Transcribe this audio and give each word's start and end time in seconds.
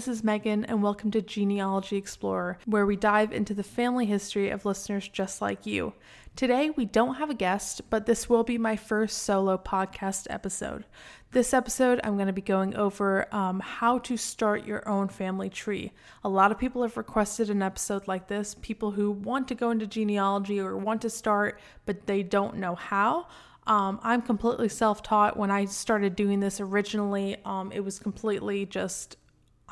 This 0.00 0.08
is 0.08 0.24
Megan, 0.24 0.64
and 0.64 0.82
welcome 0.82 1.10
to 1.10 1.20
Genealogy 1.20 1.98
Explorer, 1.98 2.56
where 2.64 2.86
we 2.86 2.96
dive 2.96 3.32
into 3.32 3.52
the 3.52 3.62
family 3.62 4.06
history 4.06 4.48
of 4.48 4.64
listeners 4.64 5.06
just 5.06 5.42
like 5.42 5.66
you. 5.66 5.92
Today, 6.34 6.70
we 6.70 6.86
don't 6.86 7.16
have 7.16 7.28
a 7.28 7.34
guest, 7.34 7.82
but 7.90 8.06
this 8.06 8.26
will 8.26 8.42
be 8.42 8.56
my 8.56 8.76
first 8.76 9.18
solo 9.18 9.58
podcast 9.58 10.26
episode. 10.30 10.86
This 11.32 11.52
episode, 11.52 12.00
I'm 12.02 12.14
going 12.14 12.28
to 12.28 12.32
be 12.32 12.40
going 12.40 12.74
over 12.76 13.26
um, 13.30 13.60
how 13.60 13.98
to 13.98 14.16
start 14.16 14.64
your 14.64 14.88
own 14.88 15.08
family 15.08 15.50
tree. 15.50 15.92
A 16.24 16.30
lot 16.30 16.50
of 16.50 16.58
people 16.58 16.80
have 16.80 16.96
requested 16.96 17.50
an 17.50 17.60
episode 17.60 18.08
like 18.08 18.26
this, 18.26 18.56
people 18.62 18.92
who 18.92 19.10
want 19.10 19.48
to 19.48 19.54
go 19.54 19.70
into 19.70 19.86
genealogy 19.86 20.60
or 20.60 20.78
want 20.78 21.02
to 21.02 21.10
start, 21.10 21.60
but 21.84 22.06
they 22.06 22.22
don't 22.22 22.56
know 22.56 22.74
how. 22.74 23.26
Um, 23.66 24.00
I'm 24.02 24.22
completely 24.22 24.70
self 24.70 25.02
taught. 25.02 25.36
When 25.36 25.50
I 25.50 25.66
started 25.66 26.16
doing 26.16 26.40
this 26.40 26.58
originally, 26.58 27.36
um, 27.44 27.70
it 27.70 27.84
was 27.84 27.98
completely 27.98 28.64
just 28.64 29.16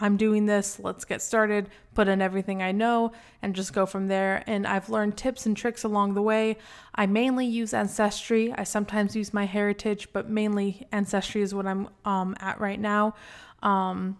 I'm 0.00 0.16
doing 0.16 0.46
this, 0.46 0.78
let's 0.78 1.04
get 1.04 1.22
started, 1.22 1.68
put 1.94 2.08
in 2.08 2.22
everything 2.22 2.62
I 2.62 2.72
know, 2.72 3.12
and 3.42 3.54
just 3.54 3.72
go 3.72 3.86
from 3.86 4.08
there. 4.08 4.44
And 4.46 4.66
I've 4.66 4.88
learned 4.88 5.16
tips 5.16 5.46
and 5.46 5.56
tricks 5.56 5.84
along 5.84 6.14
the 6.14 6.22
way. 6.22 6.56
I 6.94 7.06
mainly 7.06 7.46
use 7.46 7.74
Ancestry. 7.74 8.52
I 8.56 8.64
sometimes 8.64 9.16
use 9.16 9.30
MyHeritage, 9.30 10.08
but 10.12 10.30
mainly 10.30 10.86
Ancestry 10.92 11.42
is 11.42 11.54
what 11.54 11.66
I'm 11.66 11.88
um, 12.04 12.36
at 12.40 12.60
right 12.60 12.80
now. 12.80 13.14
Um, 13.62 14.18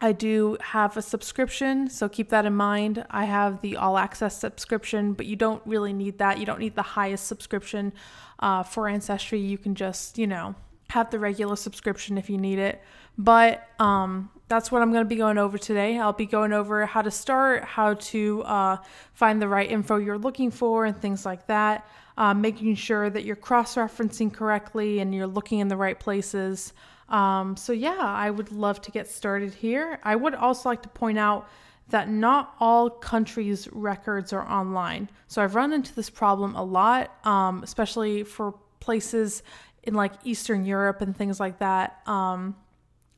I 0.00 0.10
do 0.10 0.56
have 0.60 0.96
a 0.96 1.02
subscription, 1.02 1.88
so 1.88 2.08
keep 2.08 2.30
that 2.30 2.44
in 2.44 2.56
mind. 2.56 3.06
I 3.08 3.24
have 3.24 3.60
the 3.60 3.76
all 3.76 3.96
access 3.96 4.36
subscription, 4.36 5.12
but 5.12 5.26
you 5.26 5.36
don't 5.36 5.62
really 5.64 5.92
need 5.92 6.18
that. 6.18 6.38
You 6.38 6.46
don't 6.46 6.58
need 6.58 6.74
the 6.74 6.82
highest 6.82 7.28
subscription 7.28 7.92
uh, 8.40 8.64
for 8.64 8.88
Ancestry. 8.88 9.38
You 9.38 9.58
can 9.58 9.76
just, 9.76 10.18
you 10.18 10.26
know, 10.26 10.56
have 10.90 11.10
the 11.10 11.20
regular 11.20 11.54
subscription 11.54 12.18
if 12.18 12.28
you 12.28 12.36
need 12.36 12.58
it. 12.58 12.82
But 13.18 13.68
um, 13.78 14.30
that's 14.48 14.70
what 14.70 14.82
I'm 14.82 14.92
going 14.92 15.04
to 15.04 15.08
be 15.08 15.16
going 15.16 15.38
over 15.38 15.58
today. 15.58 15.98
I'll 15.98 16.12
be 16.12 16.26
going 16.26 16.52
over 16.52 16.84
how 16.86 17.02
to 17.02 17.10
start, 17.10 17.64
how 17.64 17.94
to 17.94 18.42
uh, 18.42 18.76
find 19.14 19.40
the 19.40 19.48
right 19.48 19.70
info 19.70 19.96
you're 19.96 20.18
looking 20.18 20.50
for, 20.50 20.84
and 20.84 20.98
things 21.00 21.24
like 21.24 21.46
that. 21.46 21.86
Uh, 22.18 22.34
making 22.34 22.74
sure 22.74 23.08
that 23.08 23.24
you're 23.24 23.36
cross 23.36 23.76
referencing 23.76 24.30
correctly 24.30 25.00
and 25.00 25.14
you're 25.14 25.26
looking 25.26 25.60
in 25.60 25.68
the 25.68 25.76
right 25.76 25.98
places. 25.98 26.74
Um, 27.08 27.56
so, 27.56 27.72
yeah, 27.72 27.96
I 27.98 28.30
would 28.30 28.52
love 28.52 28.82
to 28.82 28.90
get 28.90 29.08
started 29.08 29.54
here. 29.54 29.98
I 30.02 30.16
would 30.16 30.34
also 30.34 30.68
like 30.68 30.82
to 30.82 30.90
point 30.90 31.18
out 31.18 31.48
that 31.88 32.10
not 32.10 32.54
all 32.60 32.90
countries' 32.90 33.68
records 33.72 34.32
are 34.34 34.46
online. 34.46 35.08
So, 35.28 35.42
I've 35.42 35.54
run 35.54 35.72
into 35.72 35.94
this 35.94 36.10
problem 36.10 36.54
a 36.54 36.62
lot, 36.62 37.14
um, 37.26 37.62
especially 37.62 38.24
for 38.24 38.54
places 38.80 39.42
in 39.82 39.94
like 39.94 40.12
Eastern 40.24 40.64
Europe 40.66 41.00
and 41.00 41.16
things 41.16 41.40
like 41.40 41.58
that. 41.60 42.06
Um, 42.06 42.54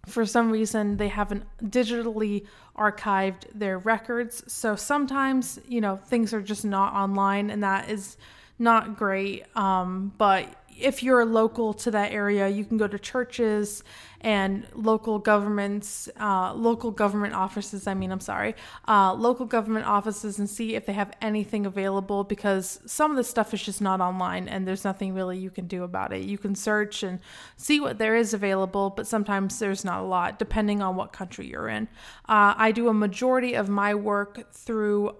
for 0.06 0.26
some 0.26 0.50
reason 0.50 0.96
they 0.96 1.08
haven't 1.08 1.44
digitally 1.62 2.46
archived 2.76 3.44
their 3.54 3.78
records. 3.78 4.42
So 4.52 4.76
sometimes 4.76 5.58
you 5.68 5.80
know 5.80 5.96
things 5.96 6.34
are 6.34 6.42
just 6.42 6.64
not 6.64 6.94
online 6.94 7.50
and 7.50 7.62
that 7.62 7.90
is 7.90 8.16
not 8.58 8.96
great. 8.96 9.44
Um, 9.56 10.12
but 10.16 10.48
if 10.78 11.02
you're 11.02 11.24
local 11.24 11.74
to 11.74 11.90
that 11.90 12.12
area, 12.12 12.48
you 12.48 12.64
can 12.64 12.76
go 12.76 12.86
to 12.86 12.98
churches 12.98 13.82
and 14.20 14.66
local 14.74 15.18
governments, 15.18 16.08
uh, 16.18 16.52
local 16.54 16.90
government 16.90 17.34
offices. 17.34 17.86
I 17.86 17.92
mean, 17.92 18.10
I'm 18.10 18.20
sorry, 18.20 18.54
uh, 18.88 19.12
local 19.12 19.44
government 19.44 19.86
offices 19.86 20.38
and 20.38 20.48
see 20.48 20.74
if 20.74 20.86
they 20.86 20.94
have 20.94 21.12
anything 21.20 21.66
available 21.66 22.24
because 22.24 22.80
some 22.86 23.10
of 23.10 23.18
the 23.18 23.24
stuff 23.24 23.52
is 23.52 23.62
just 23.62 23.82
not 23.82 24.00
online 24.00 24.48
and 24.48 24.66
there's 24.66 24.82
nothing 24.82 25.14
really 25.14 25.38
you 25.38 25.50
can 25.50 25.66
do 25.66 25.82
about 25.82 26.12
it. 26.12 26.22
You 26.22 26.38
can 26.38 26.54
search 26.54 27.02
and 27.02 27.20
see 27.56 27.80
what 27.80 27.98
there 27.98 28.16
is 28.16 28.32
available, 28.32 28.90
but 28.90 29.06
sometimes 29.06 29.58
there's 29.58 29.84
not 29.84 30.00
a 30.00 30.06
lot 30.06 30.38
depending 30.38 30.80
on 30.80 30.96
what 30.96 31.12
country 31.12 31.46
you're 31.46 31.68
in. 31.68 31.84
Uh, 32.26 32.54
I 32.56 32.72
do 32.72 32.88
a 32.88 32.94
majority 32.94 33.54
of 33.54 33.68
my 33.68 33.94
work 33.94 34.52
through 34.54 35.10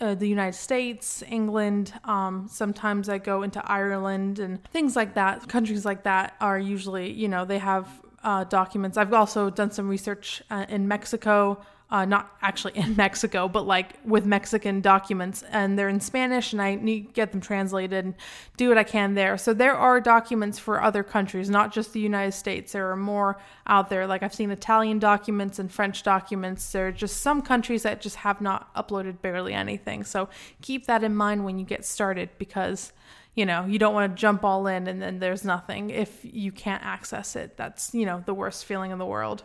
uh, 0.00 0.14
the 0.14 0.28
United 0.28 0.56
States, 0.56 1.22
England. 1.28 1.92
Um, 2.04 2.46
sometimes 2.50 3.08
I 3.08 3.18
go 3.18 3.42
into 3.42 3.62
Ireland 3.70 4.38
and 4.38 4.62
things 4.64 4.96
like 4.96 5.14
that. 5.14 5.48
Countries 5.48 5.84
like 5.84 6.02
that 6.04 6.34
are 6.40 6.58
usually, 6.58 7.12
you 7.12 7.28
know, 7.28 7.44
they 7.44 7.58
have 7.58 7.88
uh, 8.22 8.44
documents. 8.44 8.96
I've 8.96 9.12
also 9.12 9.50
done 9.50 9.70
some 9.70 9.88
research 9.88 10.42
uh, 10.50 10.66
in 10.68 10.88
Mexico 10.88 11.60
uh, 11.88 12.04
not 12.04 12.36
actually 12.42 12.76
in 12.76 12.96
Mexico, 12.96 13.48
but 13.48 13.66
like 13.66 13.94
with 14.04 14.26
Mexican 14.26 14.80
documents, 14.80 15.44
and 15.50 15.78
they're 15.78 15.88
in 15.88 16.00
Spanish, 16.00 16.52
and 16.52 16.60
I 16.60 16.74
need 16.74 17.06
to 17.06 17.12
get 17.12 17.32
them 17.32 17.40
translated 17.40 18.04
and 18.04 18.14
do 18.56 18.68
what 18.68 18.78
I 18.78 18.84
can 18.84 19.14
there. 19.14 19.38
So 19.38 19.54
there 19.54 19.74
are 19.74 20.00
documents 20.00 20.58
for 20.58 20.82
other 20.82 21.02
countries, 21.02 21.48
not 21.48 21.72
just 21.72 21.92
the 21.92 22.00
United 22.00 22.32
States. 22.32 22.72
There 22.72 22.90
are 22.90 22.96
more 22.96 23.38
out 23.66 23.88
there. 23.88 24.06
Like 24.06 24.22
I've 24.22 24.34
seen 24.34 24.50
Italian 24.50 24.98
documents 24.98 25.58
and 25.58 25.70
French 25.70 26.02
documents. 26.02 26.72
There 26.72 26.88
are 26.88 26.92
just 26.92 27.18
some 27.18 27.40
countries 27.42 27.84
that 27.84 28.00
just 28.00 28.16
have 28.16 28.40
not 28.40 28.74
uploaded 28.74 29.22
barely 29.22 29.54
anything. 29.54 30.02
So 30.02 30.28
keep 30.62 30.86
that 30.86 31.04
in 31.04 31.14
mind 31.14 31.44
when 31.44 31.58
you 31.58 31.64
get 31.64 31.84
started 31.84 32.30
because 32.38 32.92
you 33.36 33.46
know 33.46 33.64
you 33.66 33.78
don't 33.78 33.94
want 33.94 34.10
to 34.10 34.20
jump 34.20 34.44
all 34.44 34.66
in 34.66 34.88
and 34.88 35.00
then 35.00 35.18
there's 35.18 35.44
nothing 35.44 35.90
if 35.90 36.20
you 36.22 36.50
can't 36.50 36.82
access 36.82 37.36
it 37.36 37.54
that's 37.56 37.92
you 37.92 38.06
know 38.06 38.22
the 38.24 38.32
worst 38.32 38.64
feeling 38.64 38.90
in 38.90 38.98
the 38.98 39.04
world 39.04 39.44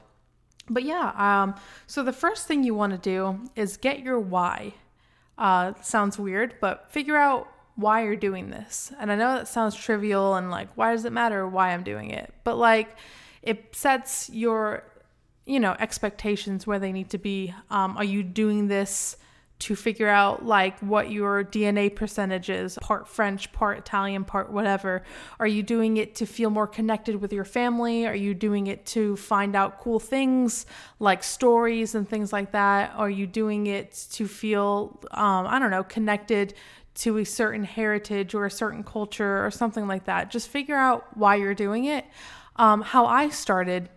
but 0.73 0.83
yeah, 0.83 1.13
um, 1.17 1.55
so 1.87 2.03
the 2.03 2.13
first 2.13 2.47
thing 2.47 2.63
you 2.63 2.73
want 2.73 2.91
to 2.93 2.97
do 2.97 3.49
is 3.55 3.77
get 3.77 3.99
your 3.99 4.19
why. 4.19 4.73
Uh, 5.37 5.73
sounds 5.81 6.19
weird, 6.19 6.55
but 6.61 6.91
figure 6.91 7.17
out 7.17 7.47
why 7.75 8.03
you're 8.03 8.15
doing 8.15 8.49
this. 8.49 8.91
And 8.99 9.11
I 9.11 9.15
know 9.15 9.35
that 9.35 9.47
sounds 9.47 9.75
trivial 9.75 10.35
and 10.35 10.51
like, 10.51 10.69
why 10.75 10.91
does 10.91 11.05
it 11.05 11.11
matter 11.11 11.47
why 11.47 11.73
I'm 11.73 11.83
doing 11.83 12.11
it? 12.11 12.33
But 12.43 12.57
like, 12.57 12.95
it 13.41 13.75
sets 13.75 14.29
your, 14.29 14.83
you 15.45 15.59
know, 15.59 15.75
expectations 15.79 16.67
where 16.67 16.79
they 16.79 16.91
need 16.91 17.09
to 17.09 17.17
be. 17.17 17.53
Um, 17.69 17.97
are 17.97 18.03
you 18.03 18.23
doing 18.23 18.67
this 18.67 19.17
to 19.61 19.75
figure 19.75 20.07
out 20.07 20.43
like 20.43 20.79
what 20.79 21.11
your 21.11 21.43
DNA 21.43 21.95
percentage 21.95 22.49
is 22.49 22.79
part 22.81 23.07
French, 23.07 23.51
part 23.51 23.77
Italian, 23.77 24.23
part 24.23 24.51
whatever. 24.51 25.03
Are 25.39 25.47
you 25.47 25.61
doing 25.61 25.97
it 25.97 26.15
to 26.15 26.25
feel 26.25 26.49
more 26.49 26.65
connected 26.65 27.21
with 27.21 27.31
your 27.31 27.45
family? 27.45 28.07
Are 28.07 28.15
you 28.15 28.33
doing 28.33 28.67
it 28.67 28.87
to 28.87 29.15
find 29.15 29.55
out 29.55 29.79
cool 29.79 29.99
things 29.99 30.65
like 30.99 31.23
stories 31.23 31.93
and 31.93 32.09
things 32.09 32.33
like 32.33 32.53
that? 32.53 32.93
Are 32.95 33.09
you 33.09 33.27
doing 33.27 33.67
it 33.67 34.07
to 34.13 34.27
feel, 34.27 34.99
um, 35.11 35.45
I 35.45 35.59
don't 35.59 35.71
know, 35.71 35.83
connected 35.83 36.55
to 36.93 37.19
a 37.19 37.23
certain 37.23 37.63
heritage 37.63 38.33
or 38.33 38.47
a 38.47 38.51
certain 38.51 38.83
culture 38.83 39.45
or 39.45 39.51
something 39.51 39.87
like 39.87 40.05
that? 40.05 40.31
Just 40.31 40.47
figure 40.47 40.75
out 40.75 41.15
why 41.15 41.35
you're 41.35 41.53
doing 41.53 41.85
it. 41.85 42.05
Um, 42.55 42.81
how 42.81 43.05
I 43.05 43.29
started 43.29 43.89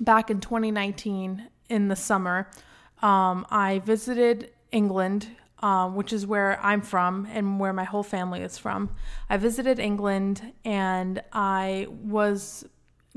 back 0.00 0.30
in 0.30 0.40
2019 0.40 1.48
in 1.68 1.88
the 1.88 1.96
summer. 1.96 2.48
Um, 3.02 3.46
I 3.50 3.80
visited 3.84 4.50
England, 4.76 5.28
um, 5.60 5.96
which 5.96 6.12
is 6.12 6.26
where 6.26 6.60
I'm 6.62 6.82
from 6.82 7.26
and 7.32 7.58
where 7.58 7.72
my 7.72 7.84
whole 7.84 8.02
family 8.02 8.42
is 8.42 8.58
from. 8.58 8.90
I 9.30 9.38
visited 9.38 9.78
England 9.78 10.52
and 10.66 11.22
I 11.32 11.86
was 11.88 12.66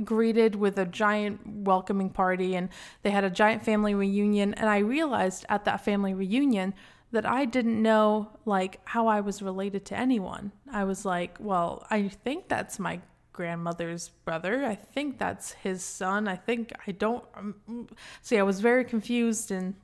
greeted 0.05 0.55
with 0.55 0.77
a 0.79 0.85
giant 0.85 1.41
welcoming 1.45 2.09
party 2.09 2.55
and 2.55 2.69
they 3.03 3.09
had 3.09 3.25
a 3.25 3.29
giant 3.29 3.65
family 3.65 3.93
reunion 3.93 4.53
and 4.53 4.69
I 4.69 4.77
realized 4.77 5.45
at 5.49 5.65
that 5.65 5.83
family 5.83 6.13
reunion 6.13 6.73
that 7.11 7.25
I 7.25 7.43
didn't 7.43 7.81
know 7.81 8.29
like 8.45 8.79
how 8.85 9.07
I 9.07 9.19
was 9.19 9.41
related 9.41 9.83
to 9.87 9.97
anyone. 9.97 10.53
I 10.71 10.85
was 10.85 11.03
like, 11.03 11.35
well, 11.41 11.85
I 11.89 12.07
think 12.07 12.47
that's 12.47 12.79
my 12.79 13.01
grandmother's 13.33 14.09
brother. 14.23 14.63
I 14.63 14.75
think 14.75 15.17
that's 15.17 15.51
his 15.53 15.83
son. 15.83 16.29
I 16.29 16.37
think 16.37 16.71
I 16.87 16.91
don't 16.91 17.25
um, 17.35 17.89
see 18.21 18.37
I 18.37 18.43
was 18.43 18.61
very 18.61 18.85
confused 18.85 19.51
and 19.51 19.75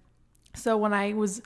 so 0.54 0.78
when 0.78 0.94
I 0.94 1.14
was 1.14 1.42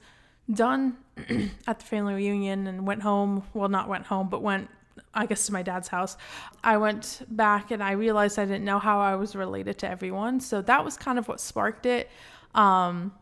done 0.52 0.98
at 1.68 1.80
the 1.80 1.86
family 1.86 2.14
reunion 2.14 2.68
and 2.68 2.86
went 2.88 3.02
home, 3.02 3.44
well, 3.54 3.70
not 3.70 3.88
went 3.88 4.06
home, 4.06 4.30
but 4.30 4.42
went, 4.42 4.70
I 5.14 5.26
guess, 5.26 5.46
to 5.48 5.54
my 5.54 5.62
dad's 5.62 5.88
house, 5.88 6.18
I 6.64 6.78
went 6.78 7.22
back 7.30 7.72
and 7.72 7.84
I 7.84 7.92
realized 7.92 8.40
I 8.40 8.46
didn't 8.46 8.66
know 8.66 8.80
how 8.80 9.00
I 9.00 9.16
was 9.16 9.36
related 9.36 9.78
to 9.80 9.90
everyone. 9.90 10.40
So 10.40 10.62
that 10.64 10.84
was 10.84 10.98
kind 10.98 11.20
of 11.20 11.28
what 11.28 11.40
sparked 11.40 11.86
it. 11.86 12.10
Um, 12.56 13.14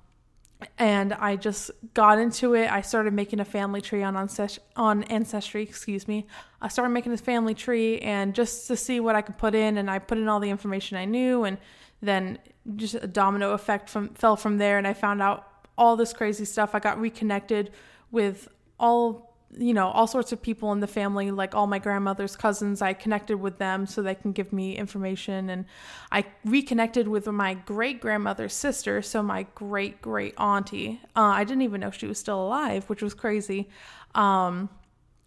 and 0.80 1.14
I 1.14 1.36
just 1.36 1.70
got 1.94 2.18
into 2.18 2.56
it. 2.56 2.72
I 2.72 2.82
started 2.82 3.14
making 3.14 3.40
a 3.40 3.46
family 3.46 3.82
tree 3.82 4.02
on 4.02 4.18
Ancestry, 4.18 4.64
on 4.76 5.04
Ancestry, 5.04 5.62
excuse 5.62 6.08
me. 6.08 6.26
I 6.62 6.68
started 6.68 6.90
making 6.90 7.12
this 7.12 7.22
family 7.22 7.54
tree 7.54 8.00
and 8.00 8.34
just 8.34 8.68
to 8.68 8.76
see 8.76 9.00
what 9.00 9.16
I 9.16 9.22
could 9.22 9.38
put 9.38 9.54
in, 9.54 9.78
and 9.78 9.90
I 9.90 10.00
put 10.00 10.18
in 10.18 10.28
all 10.28 10.40
the 10.40 10.50
information 10.50 10.98
I 10.98 11.06
knew, 11.06 11.44
and 11.44 11.60
then 12.02 12.40
just 12.76 12.96
a 12.96 13.08
domino 13.08 13.54
effect 13.54 13.90
from 13.90 14.10
fell 14.16 14.36
from 14.36 14.58
there, 14.58 14.80
and 14.80 14.88
I 14.88 14.94
found 14.94 15.22
out 15.22 15.57
all 15.78 15.96
this 15.96 16.14
crazy 16.14 16.46
stuff. 16.46 16.74
I 16.74 16.80
got 16.80 17.00
reconnected 17.00 17.72
with 18.12 18.48
all 18.80 19.28
you 19.56 19.74
know, 19.74 19.88
all 19.88 20.08
sorts 20.08 20.32
of 20.32 20.42
people 20.42 20.72
in 20.74 20.82
the 20.82 20.88
family, 20.88 21.32
like 21.32 21.56
all 21.56 21.68
my 21.68 21.80
grandmother's 21.80 22.36
cousins. 22.36 22.82
I 22.82 22.94
connected 22.94 23.38
with 23.38 23.58
them 23.58 23.86
so 23.86 24.02
they 24.02 24.16
can 24.16 24.32
give 24.34 24.52
me 24.52 24.76
information. 24.76 25.50
And 25.50 25.66
I 26.12 26.26
reconnected 26.44 27.08
with 27.08 27.28
my 27.28 27.54
great 27.54 28.02
grandmother's 28.02 28.54
sister, 28.54 29.02
so 29.02 29.24
my 29.24 29.48
great 29.56 30.02
great 30.02 30.34
auntie. 30.38 31.02
Uh, 31.16 31.22
I 31.22 31.44
didn't 31.44 31.62
even 31.62 31.82
know 31.82 31.92
she 31.92 32.08
was 32.08 32.20
still 32.20 32.42
alive, 32.42 32.86
which 32.90 33.02
was 33.02 33.14
crazy. 33.14 33.70
Um, 34.16 34.70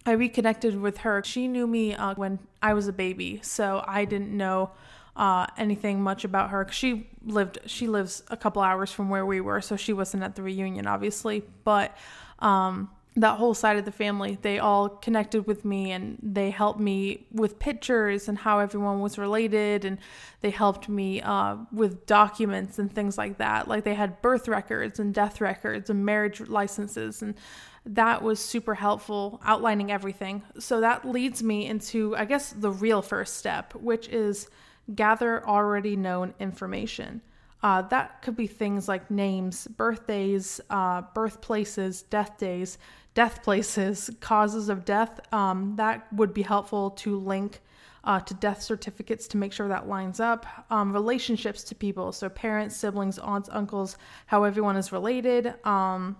I 0.05 0.13
reconnected 0.13 0.81
with 0.81 0.99
her. 0.99 1.23
She 1.25 1.49
knew 1.49 1.67
me 1.67 1.95
uh, 1.95 2.15
when 2.15 2.41
I 2.63 2.75
was 2.75 2.89
a 2.89 2.93
baby, 2.93 3.41
so 3.43 3.83
I 3.87 4.05
didn't 4.05 4.37
know 4.37 4.71
uh, 5.21 5.47
anything 5.59 6.01
much 6.03 6.25
about 6.25 6.49
her. 6.49 6.67
She 6.71 7.07
lived, 7.23 7.59
she 7.67 7.87
lives 7.87 8.23
a 8.29 8.39
couple 8.39 8.63
hours 8.63 8.91
from 8.91 9.11
where 9.11 9.27
we 9.27 9.43
were, 9.43 9.61
so 9.61 9.77
she 9.77 9.93
wasn't 9.93 10.23
at 10.23 10.35
the 10.35 10.43
reunion, 10.43 10.87
obviously. 10.87 11.45
But 11.63 11.95
um, 12.39 12.89
that 13.17 13.37
whole 13.37 13.53
side 13.53 13.77
of 13.77 13.85
the 13.85 13.93
family, 13.93 14.39
they 14.41 14.59
all 14.59 14.89
connected 14.89 15.47
with 15.47 15.63
me 15.63 15.93
and 15.93 16.17
they 16.23 16.49
helped 16.49 16.81
me 16.81 17.27
with 17.33 17.59
pictures 17.59 18.29
and 18.29 18.39
how 18.39 18.61
everyone 18.61 19.01
was 19.01 19.19
related, 19.19 19.85
and 19.85 19.99
they 20.41 20.49
helped 20.49 20.89
me 20.89 21.21
uh, 21.21 21.57
with 21.71 22.07
documents 22.07 22.79
and 22.79 22.91
things 22.91 23.19
like 23.19 23.37
that. 23.37 23.69
Like 23.69 23.85
they 23.85 23.95
had 23.95 24.23
birth 24.23 24.49
records 24.49 24.99
and 24.99 25.13
death 25.13 25.43
records 25.43 25.91
and 25.91 26.03
marriage 26.03 26.41
licenses 26.41 27.21
and 27.21 27.35
that 27.87 28.23
was 28.23 28.39
super 28.39 28.75
helpful 28.75 29.41
outlining 29.43 29.91
everything. 29.91 30.43
So 30.59 30.83
that 30.83 31.07
leads 31.07 31.43
me 31.43 31.67
into, 31.67 32.15
I 32.15 32.27
guess, 32.27 32.53
the 32.53 32.71
real 32.71 33.01
first 33.01 33.39
step, 33.39 33.75
which 33.75 34.07
is 34.09 34.51
gather 34.95 35.47
already 35.47 35.97
known 35.97 36.35
information. 36.41 37.21
Uh, 37.63 37.83
that 37.83 38.23
could 38.23 38.37
be 38.37 38.47
things 38.47 38.89
like 38.89 39.11
names, 39.11 39.67
birthdays, 39.67 40.61
uh, 40.71 41.03
birthplaces, 41.15 42.03
death 42.03 42.39
days, 42.39 42.79
death 43.15 43.43
places, 43.43 44.11
causes 44.21 44.69
of 44.69 44.85
death. 44.85 45.21
Um, 45.33 45.75
that 45.77 46.11
would 46.13 46.33
be 46.33 46.43
helpful 46.43 46.91
to 46.93 47.19
link 47.19 47.61
uh, 48.05 48.21
to 48.21 48.35
death 48.35 48.63
certificates 48.63 49.29
to 49.29 49.37
make 49.37 49.53
sure 49.53 49.69
that 49.69 49.89
lines 49.89 50.21
up. 50.21 50.47
Um, 50.71 50.93
relationships 50.93 51.63
to 51.65 51.75
people, 51.75 52.13
so 52.13 52.29
parents, 52.29 52.77
siblings, 52.77 53.19
aunts, 53.19 53.49
uncles, 53.53 53.97
how 54.27 54.45
everyone 54.45 54.77
is 54.77 54.91
related. 54.91 55.55
Um, 55.65 56.17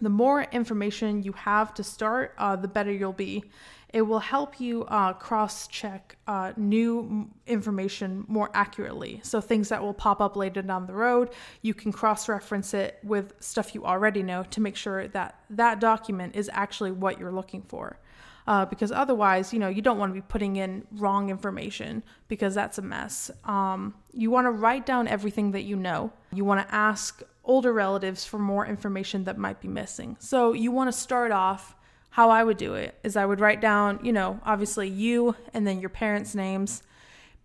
the 0.00 0.08
more 0.08 0.42
information 0.52 1.22
you 1.22 1.32
have 1.32 1.74
to 1.74 1.82
start, 1.82 2.34
uh, 2.38 2.54
the 2.54 2.68
better 2.68 2.92
you'll 2.92 3.12
be. 3.12 3.44
It 3.92 4.02
will 4.02 4.18
help 4.18 4.60
you 4.60 4.84
uh, 4.84 5.12
cross 5.12 5.68
check 5.68 6.16
uh, 6.26 6.52
new 6.56 7.30
information 7.46 8.24
more 8.28 8.50
accurately. 8.52 9.20
So, 9.22 9.40
things 9.40 9.68
that 9.68 9.82
will 9.82 9.94
pop 9.94 10.20
up 10.20 10.36
later 10.36 10.62
down 10.62 10.86
the 10.86 10.94
road, 10.94 11.30
you 11.62 11.72
can 11.72 11.92
cross 11.92 12.28
reference 12.28 12.74
it 12.74 12.98
with 13.02 13.32
stuff 13.40 13.74
you 13.74 13.84
already 13.84 14.22
know 14.22 14.42
to 14.44 14.60
make 14.60 14.76
sure 14.76 15.08
that 15.08 15.40
that 15.50 15.80
document 15.80 16.36
is 16.36 16.50
actually 16.52 16.92
what 16.92 17.18
you're 17.18 17.32
looking 17.32 17.62
for. 17.62 17.98
Uh, 18.46 18.64
because 18.64 18.92
otherwise, 18.92 19.52
you 19.52 19.58
know, 19.58 19.68
you 19.68 19.82
don't 19.82 19.98
want 19.98 20.10
to 20.10 20.14
be 20.14 20.24
putting 20.28 20.56
in 20.56 20.86
wrong 20.92 21.30
information 21.30 22.02
because 22.28 22.54
that's 22.54 22.78
a 22.78 22.82
mess. 22.82 23.30
Um, 23.44 23.94
you 24.12 24.30
want 24.30 24.46
to 24.46 24.52
write 24.52 24.86
down 24.86 25.08
everything 25.08 25.50
that 25.52 25.62
you 25.62 25.74
know. 25.74 26.12
You 26.32 26.44
want 26.44 26.66
to 26.66 26.74
ask 26.74 27.22
older 27.44 27.72
relatives 27.72 28.24
for 28.24 28.38
more 28.38 28.66
information 28.66 29.24
that 29.24 29.38
might 29.38 29.60
be 29.60 29.68
missing. 29.68 30.16
So 30.20 30.52
you 30.52 30.70
want 30.70 30.88
to 30.88 30.92
start 30.92 31.32
off 31.32 31.75
how 32.16 32.30
I 32.30 32.42
would 32.42 32.56
do 32.56 32.72
it 32.72 32.94
is 33.04 33.14
I 33.14 33.26
would 33.26 33.40
write 33.40 33.60
down, 33.60 34.00
you 34.02 34.10
know, 34.10 34.40
obviously 34.42 34.88
you 34.88 35.36
and 35.52 35.66
then 35.66 35.80
your 35.80 35.90
parents' 35.90 36.34
names, 36.34 36.82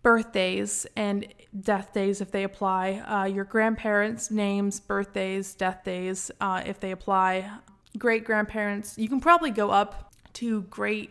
birthdays 0.02 0.86
and 0.96 1.26
death 1.60 1.92
days 1.92 2.22
if 2.22 2.30
they 2.30 2.42
apply, 2.42 3.00
uh, 3.00 3.24
your 3.24 3.44
grandparents' 3.44 4.30
names, 4.30 4.80
birthdays, 4.80 5.54
death 5.54 5.84
days 5.84 6.30
uh, 6.40 6.62
if 6.64 6.80
they 6.80 6.90
apply, 6.90 7.50
great 7.98 8.24
grandparents. 8.24 8.96
You 8.96 9.10
can 9.10 9.20
probably 9.20 9.50
go 9.50 9.70
up 9.70 10.14
to 10.32 10.62
great 10.62 11.10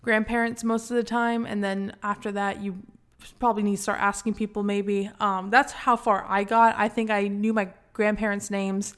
grandparents 0.00 0.64
most 0.64 0.90
of 0.90 0.96
the 0.96 1.04
time, 1.04 1.44
and 1.44 1.62
then 1.62 1.94
after 2.02 2.32
that, 2.32 2.62
you 2.62 2.78
probably 3.38 3.64
need 3.64 3.76
to 3.76 3.82
start 3.82 4.00
asking 4.00 4.32
people 4.32 4.62
maybe. 4.62 5.10
Um, 5.20 5.50
that's 5.50 5.74
how 5.74 5.96
far 5.96 6.24
I 6.26 6.44
got. 6.44 6.74
I 6.78 6.88
think 6.88 7.10
I 7.10 7.28
knew 7.28 7.52
my 7.52 7.68
grandparents' 7.92 8.50
names 8.50 8.96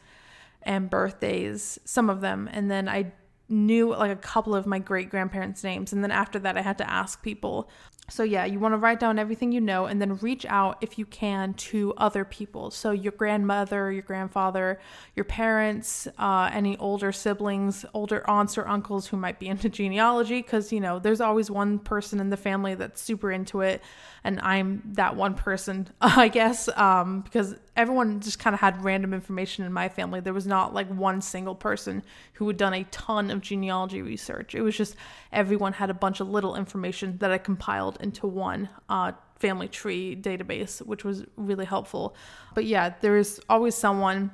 and 0.62 0.88
birthdays, 0.88 1.80
some 1.84 2.08
of 2.08 2.20
them, 2.20 2.48
and 2.52 2.70
then 2.70 2.88
I 2.88 3.10
knew 3.48 3.90
like 3.90 4.10
a 4.10 4.16
couple 4.16 4.54
of 4.54 4.66
my 4.66 4.78
great 4.78 5.10
grandparents' 5.10 5.62
names. 5.62 5.92
And 5.92 6.02
then 6.02 6.10
after 6.10 6.38
that, 6.40 6.56
I 6.56 6.62
had 6.62 6.78
to 6.78 6.90
ask 6.90 7.22
people. 7.22 7.68
So, 8.08 8.22
yeah, 8.22 8.44
you 8.44 8.60
want 8.60 8.72
to 8.72 8.78
write 8.78 9.00
down 9.00 9.18
everything 9.18 9.50
you 9.50 9.60
know 9.60 9.86
and 9.86 10.00
then 10.00 10.16
reach 10.18 10.46
out 10.46 10.78
if 10.80 10.98
you 10.98 11.06
can 11.06 11.54
to 11.54 11.92
other 11.96 12.24
people. 12.24 12.70
So, 12.70 12.92
your 12.92 13.12
grandmother, 13.12 13.90
your 13.90 14.02
grandfather, 14.02 14.80
your 15.14 15.24
parents, 15.24 16.06
uh, 16.18 16.50
any 16.52 16.76
older 16.78 17.10
siblings, 17.10 17.84
older 17.94 18.28
aunts 18.28 18.56
or 18.56 18.68
uncles 18.68 19.08
who 19.08 19.16
might 19.16 19.38
be 19.38 19.48
into 19.48 19.68
genealogy, 19.68 20.40
because, 20.40 20.72
you 20.72 20.80
know, 20.80 20.98
there's 20.98 21.20
always 21.20 21.50
one 21.50 21.78
person 21.78 22.20
in 22.20 22.30
the 22.30 22.36
family 22.36 22.74
that's 22.74 23.00
super 23.00 23.32
into 23.32 23.60
it 23.60 23.82
and 24.26 24.40
I'm 24.40 24.82
that 24.94 25.14
one 25.14 25.34
person, 25.34 25.88
I 26.00 26.26
guess, 26.26 26.68
um, 26.76 27.20
because 27.20 27.54
everyone 27.76 28.18
just 28.18 28.40
kind 28.40 28.54
of 28.54 28.60
had 28.60 28.82
random 28.82 29.14
information 29.14 29.64
in 29.64 29.72
my 29.72 29.88
family. 29.88 30.18
There 30.18 30.34
was 30.34 30.48
not 30.48 30.74
like 30.74 30.88
one 30.88 31.22
single 31.22 31.54
person 31.54 32.02
who 32.32 32.48
had 32.48 32.56
done 32.56 32.74
a 32.74 32.82
ton 32.84 33.30
of 33.30 33.40
genealogy 33.40 34.02
research. 34.02 34.56
It 34.56 34.62
was 34.62 34.76
just 34.76 34.96
everyone 35.32 35.74
had 35.74 35.90
a 35.90 35.94
bunch 35.94 36.18
of 36.18 36.28
little 36.28 36.56
information 36.56 37.18
that 37.18 37.30
I 37.30 37.38
compiled 37.38 37.95
into 37.96 38.26
one 38.26 38.68
uh, 38.88 39.12
family 39.38 39.68
tree 39.68 40.16
database, 40.16 40.80
which 40.80 41.04
was 41.04 41.24
really 41.36 41.64
helpful. 41.64 42.14
But 42.54 42.64
yeah, 42.64 42.94
there 43.00 43.16
is 43.16 43.40
always 43.48 43.74
someone 43.74 44.30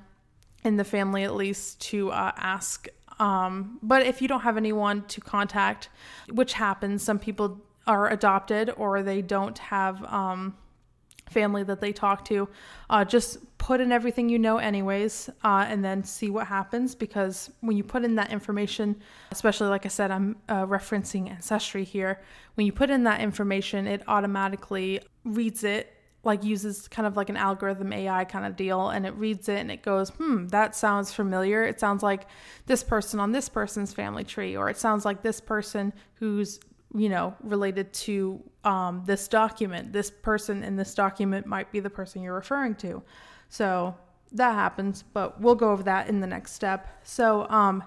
in 0.64 0.76
the 0.76 0.84
family 0.84 1.24
at 1.24 1.34
least 1.34 1.80
to 1.80 2.10
uh, 2.10 2.32
ask 2.36 2.88
um, 3.22 3.78
but 3.82 4.04
if 4.04 4.20
you 4.20 4.26
don't 4.26 4.40
have 4.40 4.56
anyone 4.56 5.02
to 5.02 5.20
contact, 5.20 5.90
which 6.28 6.54
happens, 6.54 7.04
some 7.04 7.20
people 7.20 7.60
are 7.86 8.10
adopted 8.10 8.72
or 8.76 9.02
they 9.02 9.22
don't 9.22 9.58
have 9.58 10.02
um, 10.04 10.56
family 11.32 11.62
that 11.64 11.80
they 11.80 11.92
talk 11.92 12.24
to, 12.26 12.48
uh, 12.90 13.04
just 13.04 13.38
put 13.58 13.80
in 13.80 13.92
everything 13.92 14.28
you 14.28 14.38
know, 14.38 14.58
anyways, 14.58 15.30
uh, 15.44 15.64
and 15.68 15.84
then 15.84 16.04
see 16.04 16.30
what 16.30 16.46
happens. 16.46 16.94
Because 16.94 17.50
when 17.60 17.76
you 17.76 17.84
put 17.84 18.04
in 18.04 18.16
that 18.16 18.30
information, 18.30 18.96
especially 19.30 19.68
like 19.68 19.86
I 19.86 19.88
said, 19.88 20.10
I'm 20.10 20.36
uh, 20.48 20.66
referencing 20.66 21.30
Ancestry 21.30 21.84
here, 21.84 22.20
when 22.54 22.66
you 22.66 22.72
put 22.72 22.90
in 22.90 23.04
that 23.04 23.20
information, 23.20 23.86
it 23.86 24.02
automatically 24.08 25.00
reads 25.24 25.64
it. 25.64 25.94
Like 26.24 26.44
uses 26.44 26.86
kind 26.86 27.04
of 27.04 27.16
like 27.16 27.30
an 27.30 27.36
algorithm 27.36 27.92
AI 27.92 28.24
kind 28.24 28.46
of 28.46 28.54
deal, 28.54 28.90
and 28.90 29.04
it 29.04 29.14
reads 29.16 29.48
it 29.48 29.58
and 29.58 29.72
it 29.72 29.82
goes, 29.82 30.10
hmm, 30.10 30.46
that 30.48 30.76
sounds 30.76 31.12
familiar. 31.12 31.64
It 31.64 31.80
sounds 31.80 32.00
like 32.00 32.28
this 32.66 32.84
person 32.84 33.18
on 33.18 33.32
this 33.32 33.48
person's 33.48 33.92
family 33.92 34.22
tree, 34.22 34.56
or 34.56 34.70
it 34.70 34.76
sounds 34.76 35.04
like 35.04 35.22
this 35.22 35.40
person 35.40 35.92
who's 36.14 36.60
you 36.94 37.08
know, 37.08 37.34
related 37.42 37.92
to 37.92 38.42
um, 38.64 39.02
this 39.06 39.28
document. 39.28 39.92
This 39.92 40.10
person 40.10 40.62
in 40.62 40.76
this 40.76 40.94
document 40.94 41.46
might 41.46 41.72
be 41.72 41.80
the 41.80 41.90
person 41.90 42.22
you're 42.22 42.34
referring 42.34 42.74
to. 42.76 43.02
So 43.48 43.94
that 44.32 44.54
happens, 44.54 45.04
but 45.12 45.40
we'll 45.40 45.54
go 45.54 45.70
over 45.70 45.82
that 45.84 46.08
in 46.08 46.20
the 46.20 46.26
next 46.26 46.52
step. 46.52 47.00
So, 47.04 47.48
um, 47.48 47.84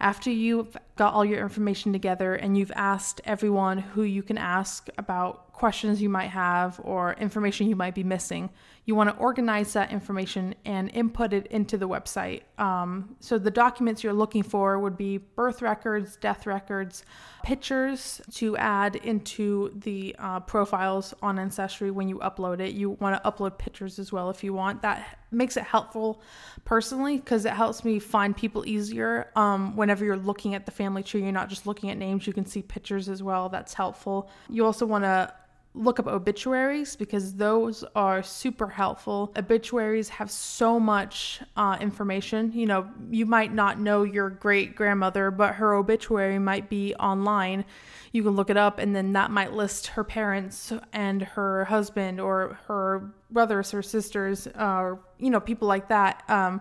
after 0.00 0.30
you've 0.30 0.76
got 0.96 1.12
all 1.12 1.24
your 1.24 1.40
information 1.40 1.92
together 1.92 2.34
and 2.34 2.56
you've 2.56 2.70
asked 2.76 3.20
everyone 3.24 3.78
who 3.78 4.02
you 4.02 4.22
can 4.22 4.38
ask 4.38 4.88
about 4.96 5.47
questions 5.58 6.00
you 6.00 6.08
might 6.08 6.28
have 6.28 6.80
or 6.84 7.14
information 7.14 7.68
you 7.68 7.76
might 7.76 7.94
be 7.94 8.04
missing, 8.04 8.48
you 8.84 8.94
want 8.94 9.10
to 9.10 9.16
organize 9.16 9.74
that 9.74 9.92
information 9.92 10.54
and 10.64 10.88
input 10.94 11.32
it 11.34 11.46
into 11.48 11.76
the 11.76 11.86
website. 11.86 12.42
Um, 12.58 13.16
so 13.20 13.36
the 13.38 13.50
documents 13.50 14.02
you're 14.02 14.14
looking 14.14 14.42
for 14.42 14.78
would 14.78 14.96
be 14.96 15.18
birth 15.18 15.60
records, 15.60 16.16
death 16.16 16.46
records, 16.46 17.04
pictures 17.42 18.22
to 18.32 18.56
add 18.56 18.96
into 18.96 19.72
the 19.80 20.16
uh, 20.18 20.40
profiles 20.40 21.12
on 21.22 21.38
Ancestry 21.38 21.90
when 21.90 22.08
you 22.08 22.18
upload 22.20 22.60
it. 22.60 22.72
You 22.72 22.90
want 22.90 23.22
to 23.22 23.30
upload 23.30 23.58
pictures 23.58 23.98
as 23.98 24.10
well 24.10 24.30
if 24.30 24.42
you 24.42 24.54
want. 24.54 24.80
That 24.82 25.18
makes 25.30 25.56
it 25.56 25.64
helpful 25.64 26.22
personally 26.64 27.16
because 27.18 27.44
it 27.44 27.52
helps 27.52 27.84
me 27.84 27.98
find 27.98 28.34
people 28.34 28.66
easier. 28.66 29.30
Um, 29.36 29.76
whenever 29.76 30.04
you're 30.04 30.16
looking 30.16 30.54
at 30.54 30.64
the 30.64 30.72
family 30.72 31.02
tree, 31.02 31.22
you're 31.22 31.32
not 31.32 31.50
just 31.50 31.66
looking 31.66 31.90
at 31.90 31.98
names, 31.98 32.26
you 32.26 32.32
can 32.32 32.46
see 32.46 32.62
pictures 32.62 33.08
as 33.08 33.22
well. 33.22 33.48
That's 33.48 33.74
helpful. 33.74 34.30
You 34.48 34.64
also 34.64 34.86
want 34.86 35.04
to 35.04 35.34
look 35.78 36.00
up 36.00 36.08
obituaries 36.08 36.96
because 36.96 37.34
those 37.34 37.84
are 37.94 38.22
super 38.22 38.66
helpful. 38.66 39.32
Obituaries 39.36 40.08
have 40.08 40.30
so 40.30 40.80
much 40.80 41.40
uh, 41.56 41.78
information. 41.80 42.52
You 42.52 42.66
know, 42.66 42.90
you 43.10 43.26
might 43.26 43.54
not 43.54 43.78
know 43.78 44.02
your 44.02 44.28
great 44.28 44.74
grandmother, 44.74 45.30
but 45.30 45.54
her 45.54 45.74
obituary 45.74 46.38
might 46.38 46.68
be 46.68 46.94
online. 46.96 47.64
You 48.12 48.24
can 48.24 48.32
look 48.32 48.50
it 48.50 48.56
up, 48.56 48.78
and 48.78 48.94
then 48.94 49.12
that 49.12 49.30
might 49.30 49.52
list 49.52 49.88
her 49.88 50.02
parents 50.02 50.72
and 50.92 51.22
her 51.22 51.64
husband 51.66 52.20
or 52.20 52.58
her 52.66 53.14
brothers 53.30 53.72
or 53.72 53.82
sisters, 53.82 54.48
or, 54.48 54.94
uh, 54.94 54.96
you 55.18 55.30
know, 55.30 55.40
people 55.40 55.68
like 55.68 55.88
that. 55.88 56.24
Um, 56.28 56.60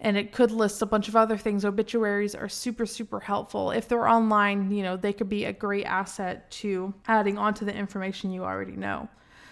and 0.00 0.16
it 0.16 0.32
could 0.32 0.50
list 0.50 0.82
a 0.82 0.86
bunch 0.86 1.08
of 1.08 1.16
other 1.16 1.36
things. 1.36 1.64
Obituaries 1.64 2.34
are 2.34 2.48
super, 2.48 2.86
super 2.86 3.20
helpful. 3.20 3.70
If 3.70 3.88
they're 3.88 4.08
online, 4.08 4.70
you 4.70 4.82
know, 4.82 4.96
they 4.96 5.12
could 5.12 5.28
be 5.28 5.44
a 5.44 5.52
great 5.52 5.84
asset 5.84 6.50
to 6.52 6.94
adding 7.06 7.36
onto 7.36 7.64
the 7.64 7.74
information 7.74 8.32
you 8.32 8.44
already 8.44 8.76
know. 8.76 9.08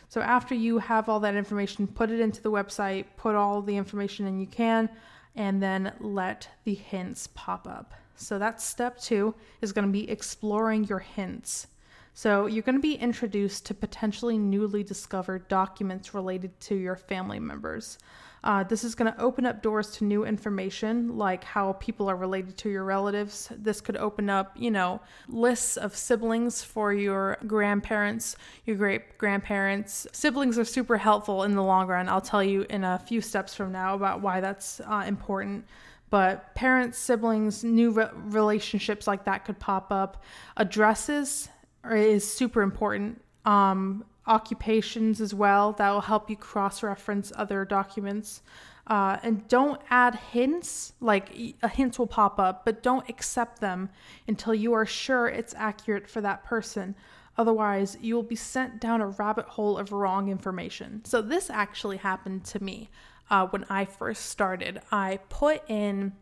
So 0.08 0.20
after 0.20 0.54
you 0.54 0.78
have 0.78 1.08
all 1.08 1.18
that 1.20 1.34
information, 1.34 1.86
put 1.86 2.10
it 2.10 2.20
into 2.20 2.40
the 2.40 2.50
website, 2.50 3.06
put 3.16 3.34
all 3.34 3.60
the 3.60 3.76
information 3.76 4.26
in 4.26 4.38
you 4.38 4.46
can, 4.46 4.88
and 5.34 5.60
then 5.60 5.92
let 6.00 6.48
the 6.64 6.74
hints 6.74 7.28
pop 7.34 7.66
up. 7.66 7.92
So 8.14 8.38
that's 8.38 8.64
step 8.64 8.98
two 8.98 9.34
is 9.60 9.72
going 9.72 9.86
to 9.86 9.92
be 9.92 10.08
exploring 10.08 10.84
your 10.84 11.00
hints. 11.00 11.66
So 12.14 12.46
you're 12.46 12.62
going 12.62 12.76
to 12.76 12.80
be 12.80 12.94
introduced 12.94 13.66
to 13.66 13.74
potentially 13.74 14.38
newly 14.38 14.82
discovered 14.82 15.48
documents 15.48 16.14
related 16.14 16.58
to 16.60 16.74
your 16.74 16.96
family 16.96 17.38
members. 17.38 17.98
Uh, 18.46 18.62
this 18.62 18.84
is 18.84 18.94
going 18.94 19.12
to 19.12 19.20
open 19.20 19.44
up 19.44 19.60
doors 19.60 19.90
to 19.90 20.04
new 20.04 20.24
information, 20.24 21.18
like 21.18 21.42
how 21.42 21.72
people 21.74 22.08
are 22.08 22.14
related 22.14 22.56
to 22.56 22.70
your 22.70 22.84
relatives. 22.84 23.50
This 23.58 23.80
could 23.80 23.96
open 23.96 24.30
up, 24.30 24.52
you 24.56 24.70
know, 24.70 25.00
lists 25.26 25.76
of 25.76 25.96
siblings 25.96 26.62
for 26.62 26.92
your 26.92 27.38
grandparents, 27.48 28.36
your 28.64 28.76
great 28.76 29.18
grandparents. 29.18 30.06
Siblings 30.12 30.60
are 30.60 30.64
super 30.64 30.96
helpful 30.96 31.42
in 31.42 31.56
the 31.56 31.62
long 31.62 31.88
run. 31.88 32.08
I'll 32.08 32.20
tell 32.20 32.42
you 32.42 32.64
in 32.70 32.84
a 32.84 33.00
few 33.00 33.20
steps 33.20 33.52
from 33.52 33.72
now 33.72 33.96
about 33.96 34.20
why 34.20 34.40
that's 34.40 34.80
uh, 34.80 35.04
important 35.06 35.66
but 36.08 36.54
parents, 36.54 36.98
siblings, 36.98 37.64
new 37.64 37.90
re- 37.90 38.08
relationships 38.14 39.08
like 39.08 39.24
that 39.24 39.44
could 39.44 39.58
pop 39.58 39.90
up. 39.90 40.22
Addresses 40.56 41.48
is 41.90 42.30
super 42.30 42.62
important. 42.62 43.20
Um, 43.44 44.04
occupations 44.26 45.21
as 45.21 45.33
well 45.33 45.73
that 45.73 45.90
will 45.90 46.00
help 46.00 46.28
you 46.28 46.37
cross 46.37 46.83
reference 46.83 47.33
other 47.37 47.64
documents. 47.64 48.42
Uh, 48.87 49.18
and 49.25 49.49
don't 49.49 49.80
add 49.90 50.14
hints, 50.14 50.92
like 51.00 51.37
a 51.62 51.68
hint 51.68 51.99
will 51.99 52.06
pop 52.06 52.38
up, 52.38 52.64
but 52.64 52.83
don't 52.83 53.09
accept 53.09 53.61
them 53.61 53.90
until 54.28 54.54
you 54.54 54.73
are 54.73 54.87
sure 54.87 55.26
it's 55.26 55.54
accurate 55.56 56.09
for 56.09 56.21
that 56.21 56.45
person. 56.45 56.95
Otherwise, 57.37 57.99
you 58.00 58.14
will 58.14 58.23
be 58.23 58.37
sent 58.37 58.80
down 58.80 59.00
a 59.00 59.09
rabbit 59.09 59.47
hole 59.47 59.76
of 59.76 59.92
wrong 59.92 60.28
information. 60.28 61.04
So, 61.04 61.21
this 61.21 61.50
actually 61.50 61.97
happened 61.97 62.45
to 62.47 62.62
me 62.62 62.88
uh, 63.28 63.47
when 63.49 63.64
I 63.68 63.85
first 63.85 64.26
started. 64.26 64.80
I 64.92 65.18
put 65.28 65.68
in 65.68 66.12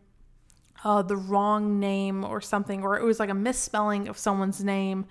uh, 0.83 1.03
the 1.03 1.17
wrong 1.17 1.79
name 1.79 2.25
or 2.25 2.41
something, 2.41 2.83
or 2.83 2.97
it 2.97 3.03
was 3.03 3.19
like 3.19 3.29
a 3.29 3.35
misspelling 3.35 4.07
of 4.07 4.17
someone's 4.17 4.63
name 4.63 5.05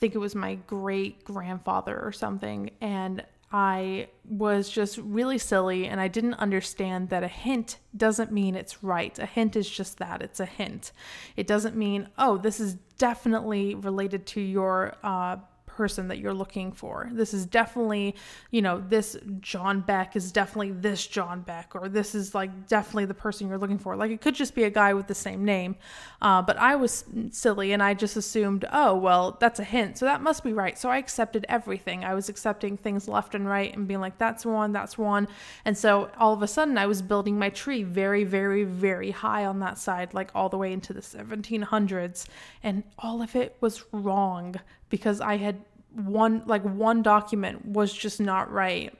think 0.00 0.14
it 0.14 0.18
was 0.18 0.34
my 0.34 0.56
great 0.66 1.24
grandfather 1.24 1.98
or 1.98 2.12
something. 2.12 2.70
And 2.80 3.24
I 3.50 4.08
was 4.28 4.68
just 4.68 4.98
really 4.98 5.38
silly 5.38 5.86
and 5.86 6.00
I 6.00 6.08
didn't 6.08 6.34
understand 6.34 7.08
that 7.08 7.22
a 7.22 7.28
hint 7.28 7.78
doesn't 7.96 8.30
mean 8.30 8.54
it's 8.54 8.82
right. 8.84 9.18
A 9.18 9.26
hint 9.26 9.56
is 9.56 9.68
just 9.68 9.98
that 9.98 10.20
it's 10.20 10.38
a 10.38 10.46
hint. 10.46 10.92
It 11.34 11.46
doesn't 11.46 11.74
mean, 11.74 12.08
oh, 12.18 12.36
this 12.36 12.60
is 12.60 12.74
definitely 12.98 13.74
related 13.74 14.26
to 14.26 14.40
your 14.40 14.94
uh, 15.02 15.36
person 15.78 16.08
that 16.08 16.18
you're 16.18 16.34
looking 16.34 16.72
for. 16.72 17.08
This 17.12 17.32
is 17.32 17.46
definitely, 17.46 18.16
you 18.50 18.62
know, 18.62 18.82
this 18.88 19.16
John 19.38 19.80
Beck 19.80 20.16
is 20.16 20.32
definitely 20.32 20.72
this 20.72 21.06
John 21.06 21.42
Beck, 21.42 21.76
or 21.76 21.88
this 21.88 22.16
is 22.16 22.34
like 22.34 22.66
definitely 22.66 23.04
the 23.04 23.14
person 23.14 23.48
you're 23.48 23.58
looking 23.58 23.78
for. 23.78 23.94
Like 23.94 24.10
it 24.10 24.20
could 24.20 24.34
just 24.34 24.56
be 24.56 24.64
a 24.64 24.70
guy 24.70 24.92
with 24.92 25.06
the 25.06 25.14
same 25.14 25.44
name. 25.44 25.76
Uh, 26.20 26.42
but 26.42 26.56
I 26.56 26.74
was 26.74 27.04
silly 27.30 27.70
and 27.70 27.80
I 27.80 27.94
just 27.94 28.16
assumed, 28.16 28.64
oh, 28.72 28.96
well, 28.96 29.36
that's 29.38 29.60
a 29.60 29.64
hint. 29.64 29.98
So 29.98 30.04
that 30.06 30.20
must 30.20 30.42
be 30.42 30.52
right. 30.52 30.76
So 30.76 30.90
I 30.90 30.98
accepted 30.98 31.46
everything. 31.48 32.04
I 32.04 32.12
was 32.12 32.28
accepting 32.28 32.76
things 32.76 33.06
left 33.06 33.36
and 33.36 33.46
right 33.46 33.72
and 33.72 33.86
being 33.86 34.00
like, 34.00 34.18
that's 34.18 34.44
one, 34.44 34.72
that's 34.72 34.98
one. 34.98 35.28
And 35.64 35.78
so 35.78 36.10
all 36.18 36.32
of 36.32 36.42
a 36.42 36.48
sudden 36.48 36.76
I 36.76 36.86
was 36.86 37.02
building 37.02 37.38
my 37.38 37.50
tree 37.50 37.84
very, 37.84 38.24
very, 38.24 38.64
very 38.64 39.12
high 39.12 39.46
on 39.46 39.60
that 39.60 39.78
side, 39.78 40.12
like 40.12 40.32
all 40.34 40.48
the 40.48 40.58
way 40.58 40.72
into 40.72 40.92
the 40.92 41.02
1700s. 41.02 42.26
And 42.64 42.82
all 42.98 43.22
of 43.22 43.36
it 43.36 43.56
was 43.60 43.84
wrong 43.92 44.56
because 44.90 45.20
I 45.20 45.36
had 45.36 45.56
one 45.98 46.42
like 46.46 46.62
one 46.62 47.02
document 47.02 47.66
was 47.66 47.92
just 47.92 48.20
not 48.20 48.50
right 48.52 48.94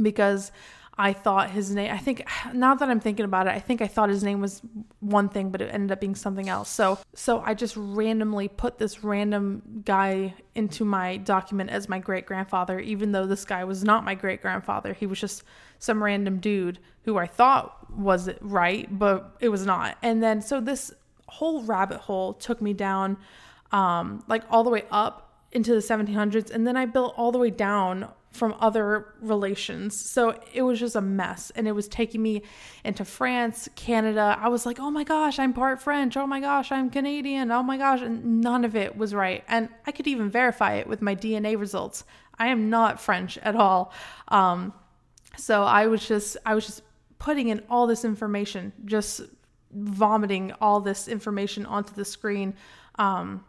because 0.00 0.50
I 0.98 1.12
thought 1.12 1.50
his 1.50 1.74
name 1.74 1.92
I 1.92 1.98
think 1.98 2.26
now 2.52 2.74
that 2.74 2.88
I'm 2.88 3.00
thinking 3.00 3.24
about 3.24 3.46
it 3.46 3.50
I 3.50 3.60
think 3.60 3.80
I 3.80 3.86
thought 3.86 4.08
his 4.08 4.24
name 4.24 4.40
was 4.40 4.60
one 5.00 5.28
thing 5.28 5.50
but 5.50 5.60
it 5.60 5.72
ended 5.72 5.92
up 5.92 6.00
being 6.00 6.14
something 6.14 6.48
else. 6.48 6.68
So 6.68 6.98
so 7.14 7.40
I 7.40 7.54
just 7.54 7.76
randomly 7.76 8.48
put 8.48 8.78
this 8.78 9.04
random 9.04 9.82
guy 9.84 10.34
into 10.54 10.84
my 10.84 11.18
document 11.18 11.70
as 11.70 11.88
my 11.88 11.98
great 11.98 12.26
grandfather 12.26 12.80
even 12.80 13.12
though 13.12 13.26
this 13.26 13.44
guy 13.44 13.64
was 13.64 13.84
not 13.84 14.04
my 14.04 14.14
great 14.14 14.42
grandfather. 14.42 14.94
He 14.94 15.06
was 15.06 15.20
just 15.20 15.44
some 15.78 16.02
random 16.02 16.38
dude 16.38 16.78
who 17.04 17.18
I 17.18 17.26
thought 17.26 17.90
was 17.96 18.30
right 18.40 18.88
but 18.98 19.36
it 19.40 19.50
was 19.50 19.64
not. 19.64 19.96
And 20.02 20.22
then 20.22 20.40
so 20.40 20.60
this 20.60 20.92
whole 21.28 21.62
rabbit 21.62 21.98
hole 21.98 22.32
took 22.32 22.60
me 22.60 22.72
down 22.72 23.18
um 23.72 24.24
like 24.28 24.44
all 24.50 24.64
the 24.64 24.70
way 24.70 24.84
up 24.90 25.25
into 25.56 25.72
the 25.72 25.80
1700s 25.80 26.50
and 26.50 26.66
then 26.66 26.76
I 26.76 26.84
built 26.84 27.14
all 27.16 27.32
the 27.32 27.38
way 27.38 27.48
down 27.48 28.08
from 28.30 28.54
other 28.60 29.14
relations. 29.22 29.98
So 29.98 30.38
it 30.52 30.60
was 30.60 30.78
just 30.78 30.94
a 30.94 31.00
mess 31.00 31.50
and 31.56 31.66
it 31.66 31.72
was 31.72 31.88
taking 31.88 32.20
me 32.20 32.42
into 32.84 33.06
France, 33.06 33.66
Canada. 33.74 34.36
I 34.38 34.48
was 34.48 34.66
like, 34.66 34.78
"Oh 34.78 34.90
my 34.90 35.02
gosh, 35.02 35.38
I'm 35.38 35.54
part 35.54 35.80
French. 35.80 36.14
Oh 36.18 36.26
my 36.26 36.40
gosh, 36.40 36.70
I'm 36.70 36.90
Canadian. 36.90 37.50
Oh 37.50 37.62
my 37.62 37.78
gosh." 37.78 38.02
And 38.02 38.42
none 38.42 38.66
of 38.66 38.76
it 38.76 38.98
was 38.98 39.14
right. 39.14 39.42
And 39.48 39.70
I 39.86 39.92
could 39.92 40.06
even 40.06 40.28
verify 40.28 40.74
it 40.74 40.86
with 40.86 41.00
my 41.00 41.14
DNA 41.14 41.58
results. 41.58 42.04
I 42.38 42.48
am 42.48 42.68
not 42.68 43.00
French 43.00 43.38
at 43.38 43.56
all. 43.56 43.94
Um, 44.28 44.74
so 45.38 45.62
I 45.62 45.86
was 45.86 46.06
just 46.06 46.36
I 46.44 46.54
was 46.54 46.66
just 46.66 46.82
putting 47.18 47.48
in 47.48 47.62
all 47.70 47.86
this 47.86 48.04
information, 48.04 48.74
just 48.84 49.22
vomiting 49.72 50.52
all 50.60 50.80
this 50.80 51.08
information 51.08 51.64
onto 51.64 51.94
the 51.94 52.04
screen. 52.04 52.52
Um, 52.96 53.42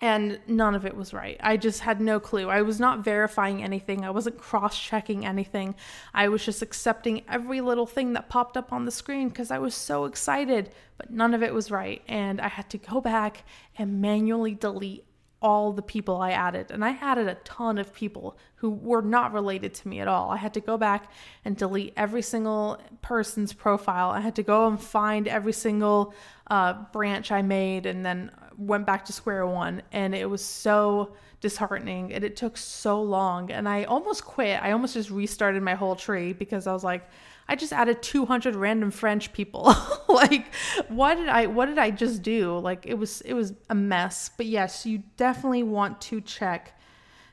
and 0.00 0.38
none 0.46 0.74
of 0.74 0.86
it 0.86 0.96
was 0.96 1.12
right. 1.12 1.36
I 1.40 1.56
just 1.56 1.80
had 1.80 2.00
no 2.00 2.20
clue. 2.20 2.48
I 2.48 2.62
was 2.62 2.78
not 2.78 3.00
verifying 3.04 3.62
anything. 3.62 4.04
I 4.04 4.10
wasn't 4.10 4.38
cross 4.38 4.78
checking 4.78 5.26
anything. 5.26 5.74
I 6.14 6.28
was 6.28 6.44
just 6.44 6.62
accepting 6.62 7.22
every 7.28 7.60
little 7.60 7.86
thing 7.86 8.12
that 8.12 8.28
popped 8.28 8.56
up 8.56 8.72
on 8.72 8.84
the 8.84 8.90
screen 8.90 9.28
because 9.28 9.50
I 9.50 9.58
was 9.58 9.74
so 9.74 10.04
excited, 10.04 10.70
but 10.96 11.10
none 11.10 11.34
of 11.34 11.42
it 11.42 11.52
was 11.52 11.70
right. 11.70 12.02
And 12.06 12.40
I 12.40 12.48
had 12.48 12.70
to 12.70 12.78
go 12.78 13.00
back 13.00 13.44
and 13.76 14.00
manually 14.00 14.54
delete 14.54 15.04
all 15.40 15.72
the 15.72 15.82
people 15.82 16.16
I 16.20 16.32
added. 16.32 16.70
And 16.70 16.84
I 16.84 16.98
added 17.00 17.28
a 17.28 17.36
ton 17.36 17.78
of 17.78 17.94
people 17.94 18.36
who 18.56 18.70
were 18.70 19.02
not 19.02 19.32
related 19.32 19.72
to 19.74 19.88
me 19.88 20.00
at 20.00 20.08
all. 20.08 20.30
I 20.30 20.36
had 20.36 20.54
to 20.54 20.60
go 20.60 20.76
back 20.76 21.12
and 21.44 21.56
delete 21.56 21.92
every 21.96 22.22
single 22.22 22.80
person's 23.02 23.52
profile. 23.52 24.10
I 24.10 24.20
had 24.20 24.34
to 24.36 24.42
go 24.42 24.66
and 24.66 24.80
find 24.80 25.28
every 25.28 25.52
single 25.52 26.12
uh, 26.50 26.72
branch 26.92 27.30
I 27.30 27.42
made 27.42 27.86
and 27.86 28.04
then 28.04 28.32
went 28.56 28.84
back 28.84 29.04
to 29.04 29.12
square 29.12 29.46
one. 29.46 29.82
And 29.92 30.14
it 30.14 30.28
was 30.28 30.44
so 30.44 31.14
disheartening 31.40 32.12
and 32.12 32.24
it 32.24 32.34
took 32.34 32.56
so 32.56 33.00
long. 33.00 33.52
And 33.52 33.68
I 33.68 33.84
almost 33.84 34.24
quit. 34.24 34.60
I 34.60 34.72
almost 34.72 34.94
just 34.94 35.10
restarted 35.10 35.62
my 35.62 35.74
whole 35.74 35.94
tree 35.94 36.32
because 36.32 36.66
I 36.66 36.72
was 36.72 36.82
like, 36.82 37.08
I 37.48 37.56
just 37.56 37.72
added 37.72 38.02
200 38.02 38.54
random 38.54 38.90
French 38.90 39.32
people. 39.32 39.74
like 40.08 40.54
what 40.88 41.14
did 41.14 41.28
I 41.28 41.46
what 41.46 41.66
did 41.66 41.78
I 41.78 41.90
just 41.90 42.22
do? 42.22 42.58
Like 42.58 42.86
it 42.86 42.94
was 42.94 43.20
it 43.22 43.34
was 43.34 43.54
a 43.70 43.74
mess. 43.74 44.30
But 44.36 44.46
yes, 44.46 44.84
you 44.84 45.02
definitely 45.16 45.62
want 45.62 46.00
to 46.02 46.20
check 46.20 46.78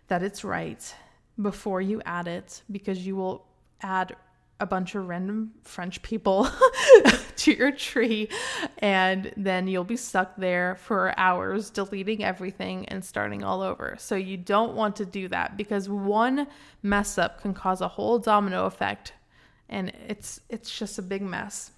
that 0.07 0.23
it's 0.23 0.43
right 0.43 0.95
before 1.41 1.81
you 1.81 2.01
add 2.05 2.27
it 2.27 2.61
because 2.71 3.05
you 3.05 3.15
will 3.15 3.45
add 3.81 4.15
a 4.59 4.65
bunch 4.65 4.95
of 4.95 5.07
random 5.07 5.51
French 5.63 6.01
people 6.01 6.47
to 7.35 7.51
your 7.51 7.71
tree, 7.71 8.29
and 8.79 9.33
then 9.35 9.67
you'll 9.67 9.83
be 9.83 9.97
stuck 9.97 10.35
there 10.37 10.75
for 10.75 11.13
hours 11.19 11.69
deleting 11.69 12.23
everything 12.23 12.87
and 12.87 13.03
starting 13.03 13.43
all 13.43 13.61
over. 13.61 13.95
So, 13.99 14.15
you 14.15 14.37
don't 14.37 14.73
want 14.73 14.95
to 14.97 15.05
do 15.05 15.27
that 15.27 15.57
because 15.57 15.89
one 15.89 16.47
mess 16.81 17.17
up 17.17 17.41
can 17.41 17.53
cause 17.53 17.81
a 17.81 17.87
whole 17.89 18.17
domino 18.17 18.65
effect 18.65 19.11
and 19.69 19.91
it's 20.07 20.39
it's 20.49 20.75
just 20.77 20.99
a 20.99 21.01
big 21.01 21.21
mess. 21.21 21.71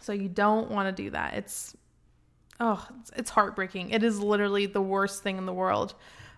So 0.00 0.12
you 0.12 0.28
don't 0.28 0.70
want 0.70 0.94
to 0.94 1.02
do 1.02 1.10
that. 1.10 1.34
It's 1.34 1.76
oh, 2.58 2.86
it's, 3.00 3.10
it's 3.16 3.30
heartbreaking. 3.30 3.90
It 3.90 4.02
is 4.02 4.18
literally 4.20 4.66
the 4.66 4.80
worst 4.80 5.22
thing 5.22 5.38
in 5.38 5.46
the 5.46 5.52
world. 5.52 5.94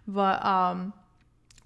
But 0.07 0.45
um 0.45 0.93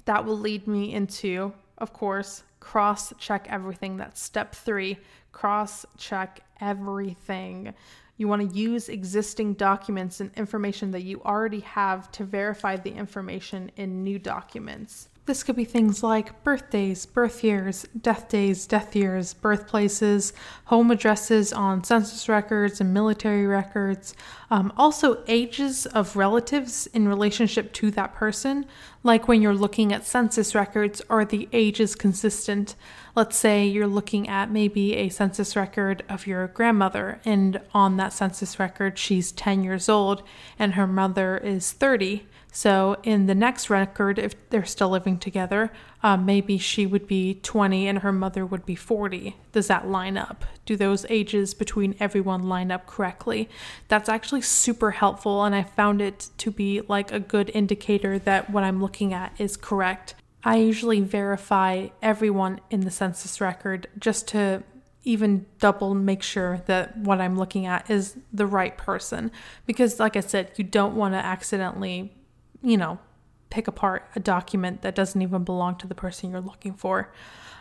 that 0.04 0.24
will 0.24 0.38
lead 0.38 0.66
me 0.66 0.92
into 0.92 1.52
of 1.78 1.92
course 1.92 2.42
cross 2.60 3.12
check 3.18 3.46
everything. 3.50 3.96
That's 3.96 4.20
step 4.20 4.54
3. 4.54 4.98
Cross 5.32 5.86
check 5.96 6.40
everything. 6.60 7.74
You 8.18 8.28
want 8.28 8.50
to 8.50 8.56
use 8.56 8.88
existing 8.88 9.54
documents 9.54 10.20
and 10.20 10.30
information 10.36 10.90
that 10.92 11.02
you 11.02 11.20
already 11.22 11.60
have 11.60 12.10
to 12.12 12.24
verify 12.24 12.76
the 12.76 12.90
information 12.90 13.70
in 13.76 14.02
new 14.02 14.18
documents. 14.18 15.10
This 15.26 15.42
could 15.42 15.56
be 15.56 15.64
things 15.64 16.04
like 16.04 16.44
birthdays, 16.44 17.04
birth 17.04 17.42
years, 17.42 17.84
death 18.00 18.28
days, 18.28 18.64
death 18.64 18.94
years, 18.94 19.34
birthplaces, 19.34 20.32
home 20.66 20.92
addresses 20.92 21.52
on 21.52 21.82
census 21.82 22.28
records 22.28 22.80
and 22.80 22.94
military 22.94 23.44
records. 23.44 24.14
Um, 24.52 24.72
also, 24.76 25.24
ages 25.26 25.84
of 25.86 26.14
relatives 26.14 26.86
in 26.94 27.08
relationship 27.08 27.72
to 27.72 27.90
that 27.90 28.14
person, 28.14 28.66
like 29.02 29.26
when 29.26 29.42
you're 29.42 29.52
looking 29.52 29.92
at 29.92 30.06
census 30.06 30.54
records, 30.54 31.02
are 31.10 31.24
the 31.24 31.48
ages 31.52 31.96
consistent? 31.96 32.76
Let's 33.16 33.36
say 33.36 33.66
you're 33.66 33.88
looking 33.88 34.28
at 34.28 34.52
maybe 34.52 34.94
a 34.94 35.08
census 35.08 35.56
record 35.56 36.04
of 36.08 36.28
your 36.28 36.46
grandmother, 36.46 37.20
and 37.24 37.60
on 37.74 37.96
that 37.96 38.12
census 38.12 38.60
record, 38.60 38.96
she's 38.96 39.32
10 39.32 39.64
years 39.64 39.88
old 39.88 40.22
and 40.56 40.74
her 40.74 40.86
mother 40.86 41.36
is 41.36 41.72
30 41.72 42.24
So 42.56 42.96
in 43.02 43.26
the 43.26 43.34
next 43.34 43.68
record, 43.68 44.18
if 44.18 44.34
they're 44.48 44.64
still 44.64 44.88
living 44.88 45.18
together, 45.18 45.70
uh, 46.02 46.16
maybe 46.16 46.56
she 46.56 46.86
would 46.86 47.06
be 47.06 47.34
20 47.42 47.86
and 47.86 47.98
her 47.98 48.12
mother 48.12 48.46
would 48.46 48.64
be 48.64 48.74
40. 48.74 49.36
Does 49.52 49.66
that 49.66 49.88
line 49.88 50.16
up? 50.16 50.42
Do 50.64 50.74
those 50.74 51.04
ages 51.10 51.52
between 51.52 51.94
everyone 52.00 52.48
line 52.48 52.70
up 52.70 52.86
correctly? 52.86 53.50
That's 53.88 54.08
actually 54.08 54.40
super 54.40 54.92
helpful, 54.92 55.44
and 55.44 55.54
I 55.54 55.64
found 55.64 56.00
it 56.00 56.30
to 56.38 56.50
be 56.50 56.80
like 56.88 57.12
a 57.12 57.20
good 57.20 57.50
indicator 57.52 58.18
that 58.20 58.48
what 58.48 58.64
I'm 58.64 58.80
looking 58.80 59.12
at 59.12 59.38
is 59.38 59.58
correct. 59.58 60.14
I 60.42 60.56
usually 60.56 61.02
verify 61.02 61.88
everyone 62.00 62.62
in 62.70 62.80
the 62.80 62.90
census 62.90 63.38
record 63.38 63.86
just 63.98 64.28
to 64.28 64.62
even 65.04 65.44
double 65.60 65.94
make 65.94 66.22
sure 66.22 66.62
that 66.66 66.96
what 66.96 67.20
I'm 67.20 67.38
looking 67.38 67.66
at 67.66 67.90
is 67.90 68.16
the 68.32 68.46
right 68.46 68.76
person. 68.78 69.30
Because, 69.66 70.00
like 70.00 70.16
I 70.16 70.20
said, 70.20 70.52
you 70.56 70.64
don't 70.64 70.96
want 70.96 71.12
to 71.12 71.18
accidentally, 71.18 72.15
you 72.62 72.76
know, 72.76 72.98
pick 73.50 73.68
apart 73.68 74.08
a 74.14 74.20
document 74.20 74.82
that 74.82 74.94
doesn't 74.94 75.22
even 75.22 75.44
belong 75.44 75.76
to 75.76 75.86
the 75.86 75.94
person 75.94 76.30
you're 76.30 76.40
looking 76.40 76.74
for. 76.74 77.12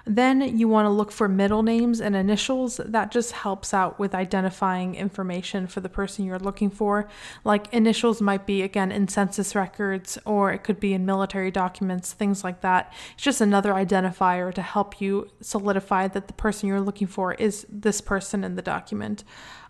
Then 0.08 0.58
you 0.58 0.68
want 0.68 0.86
to 0.86 0.92
look 0.92 1.12
for 1.12 1.28
middle 1.28 1.64
names 1.64 2.00
and 2.00 2.16
initials. 2.16 2.78
That 2.78 3.12
just 3.12 3.32
helps 3.32 3.74
out 3.74 3.98
with 3.98 4.14
identifying 4.14 4.94
information 4.94 5.66
for 5.66 5.80
the 5.80 5.90
person 5.90 6.26
you're 6.26 6.38
looking 6.38 6.70
for. 6.70 7.08
Like 7.44 7.74
initials 7.74 8.22
might 8.22 8.46
be, 8.46 8.62
again, 8.62 8.92
in 8.92 9.08
census 9.08 9.56
records 9.56 10.20
or 10.24 10.52
it 10.52 10.64
could 10.64 10.80
be 10.80 10.94
in 10.94 11.08
military 11.08 11.50
documents, 11.50 12.14
things 12.14 12.44
like 12.44 12.62
that. 12.62 12.94
It's 13.16 13.24
just 13.24 13.42
another 13.42 13.74
identifier 13.74 14.54
to 14.54 14.62
help 14.62 15.02
you 15.02 15.30
solidify 15.42 16.08
that 16.10 16.28
the 16.28 16.34
person 16.34 16.70
you're 16.70 16.82
looking 16.82 17.08
for 17.08 17.34
is 17.34 17.66
this 17.68 18.00
person 18.00 18.44
in 18.44 18.56
the 18.56 18.62
document. 18.62 19.24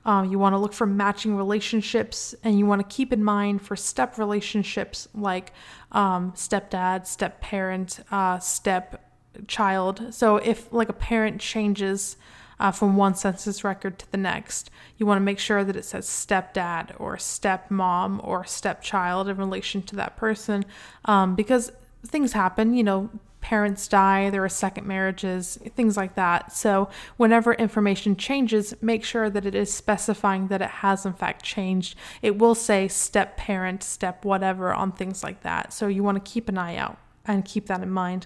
Um, 0.06 0.32
you 0.32 0.38
want 0.38 0.54
to 0.54 0.60
look 0.60 0.74
for 0.74 0.86
matching 0.86 1.36
relationships 1.36 2.36
and 2.44 2.60
you 2.60 2.66
want 2.66 2.88
to 2.88 2.96
keep 2.96 3.12
in 3.12 3.24
mind 3.24 3.62
for 3.64 3.76
step 3.76 4.18
relationships 4.18 5.08
like 5.16 5.52
um, 5.92 6.32
stepdad, 6.34 7.08
step 7.08 7.42
parent, 7.42 8.00
uh, 8.12 8.38
step 8.40 9.12
child. 9.48 10.14
So 10.14 10.38
if 10.38 10.72
like 10.72 10.90
a 10.90 10.94
parent 10.94 11.42
changes 11.42 12.18
uh, 12.60 12.72
from 12.72 12.96
one 12.96 13.16
census 13.16 13.64
record 13.64 14.00
to 14.00 14.12
the 14.12 14.18
next, 14.18 14.70
you 14.98 15.06
want 15.06 15.18
to 15.18 15.24
make 15.24 15.40
sure 15.40 15.64
that 15.64 15.76
it 15.76 15.86
says 15.86 16.08
stepdad 16.08 16.94
or 17.00 17.18
stepmom 17.18 18.26
or 18.26 18.46
stepchild 18.46 19.28
in 19.28 19.38
relation 19.38 19.82
to 19.84 19.96
that 19.98 20.16
person 20.16 20.64
um, 21.06 21.36
because 21.36 21.72
things 22.06 22.34
happen, 22.34 22.74
you 22.74 22.84
know. 22.84 23.10
Parents 23.46 23.88
die, 23.88 24.32
there 24.32 24.44
are 24.44 24.50
second 24.50 24.88
marriages, 24.88 25.60
things 25.76 25.96
like 25.96 26.16
that. 26.16 26.52
So, 26.52 26.90
whenever 27.18 27.54
information 27.54 28.16
changes, 28.16 28.74
make 28.82 29.04
sure 29.04 29.30
that 29.30 29.46
it 29.46 29.54
is 29.54 29.72
specifying 29.72 30.48
that 30.48 30.64
it 30.64 30.70
has 30.82 31.06
in 31.06 31.14
fact 31.14 31.44
changed. 31.44 31.96
It 32.24 32.40
will 32.40 32.56
say 32.56 32.88
step 32.88 33.38
parent, 33.38 33.84
step 33.84 34.26
whatever 34.26 34.74
on 34.74 34.94
things 34.94 35.24
like 35.24 35.44
that. 35.44 35.74
So, 35.74 35.86
you 35.86 36.02
want 36.02 36.26
to 36.26 36.32
keep 36.32 36.50
an 36.50 36.58
eye 36.58 36.76
out 36.76 36.98
and 37.24 37.46
keep 37.46 37.68
that 37.68 37.84
in 37.84 37.92
mind. 37.92 38.26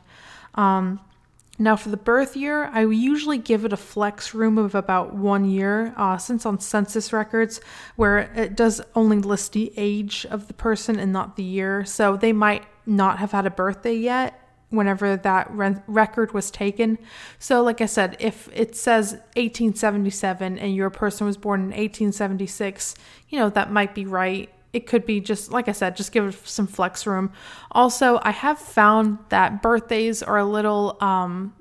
Um, 0.56 1.02
now, 1.58 1.76
for 1.76 1.90
the 1.90 1.98
birth 1.98 2.38
year, 2.38 2.68
I 2.68 2.86
usually 2.86 3.40
give 3.40 3.66
it 3.66 3.74
a 3.74 3.78
flex 3.78 4.34
room 4.34 4.58
of 4.58 4.74
about 4.74 5.16
one 5.16 5.44
year, 5.44 5.94
uh, 5.98 6.18
since 6.18 6.46
on 6.46 6.62
census 6.62 7.12
records, 7.12 7.60
where 7.98 8.20
it 8.20 8.56
does 8.56 8.80
only 8.96 9.18
list 9.18 9.52
the 9.52 9.74
age 9.76 10.26
of 10.32 10.48
the 10.48 10.54
person 10.54 10.98
and 10.98 11.12
not 11.12 11.36
the 11.36 11.44
year. 11.44 11.84
So 11.84 12.16
they 12.16 12.32
might 12.32 12.64
not 12.86 13.20
have 13.20 13.34
had 13.34 13.46
a 13.46 13.52
birthday 13.52 13.96
yet 13.96 14.46
whenever 14.70 15.18
that 15.18 15.50
re- 15.52 15.82
record 15.88 16.34
was 16.34 16.52
taken. 16.52 16.98
So, 17.40 17.62
like 17.64 17.82
I 17.82 17.86
said, 17.86 18.16
if 18.20 18.50
it 18.54 18.76
says 18.76 19.14
1877 19.36 20.60
and 20.60 20.76
your 20.76 20.90
person 20.90 21.28
was 21.28 21.38
born 21.38 21.62
in 21.62 21.68
1876, 21.68 22.96
you 23.30 23.40
know, 23.40 23.50
that 23.50 23.72
might 23.72 23.96
be 23.96 24.06
right 24.06 24.50
it 24.72 24.86
could 24.86 25.06
be 25.06 25.20
just 25.20 25.52
like 25.52 25.68
I 25.68 25.72
said, 25.72 25.96
just 25.96 26.12
give 26.12 26.26
it 26.26 26.48
some 26.48 26.68
flex 26.68 27.08
room. 27.08 27.32
Also, 27.72 28.20
I 28.22 28.32
have 28.32 28.60
found 28.60 29.18
that 29.30 29.62
birthdays 29.62 30.22
are 30.22 30.38
a 30.38 30.46
little 30.46 30.98
um, 31.02 31.56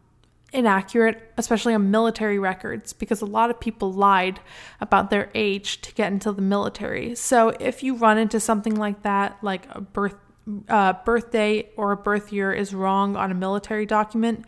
inaccurate, 0.52 1.32
especially 1.36 1.74
on 1.74 1.90
military 1.90 2.38
records, 2.38 2.92
because 2.92 3.20
a 3.20 3.26
lot 3.26 3.50
of 3.50 3.60
people 3.60 3.92
lied 3.92 4.40
about 4.80 5.10
their 5.10 5.30
age 5.34 5.80
to 5.82 5.94
get 5.94 6.12
into 6.12 6.32
the 6.32 6.42
military. 6.42 7.14
So 7.14 7.50
if 7.60 7.82
you 7.82 7.96
run 7.96 8.18
into 8.18 8.40
something 8.40 8.74
like 8.74 9.02
that, 9.02 9.38
like 9.42 9.66
a 9.70 9.80
birth 9.80 10.16
uh, 10.68 10.94
birthday 11.04 11.68
or 11.76 11.92
a 11.92 11.96
birth 11.96 12.32
year 12.32 12.52
is 12.52 12.74
wrong 12.74 13.16
on 13.16 13.30
a 13.30 13.34
military 13.34 13.86
document, 13.86 14.44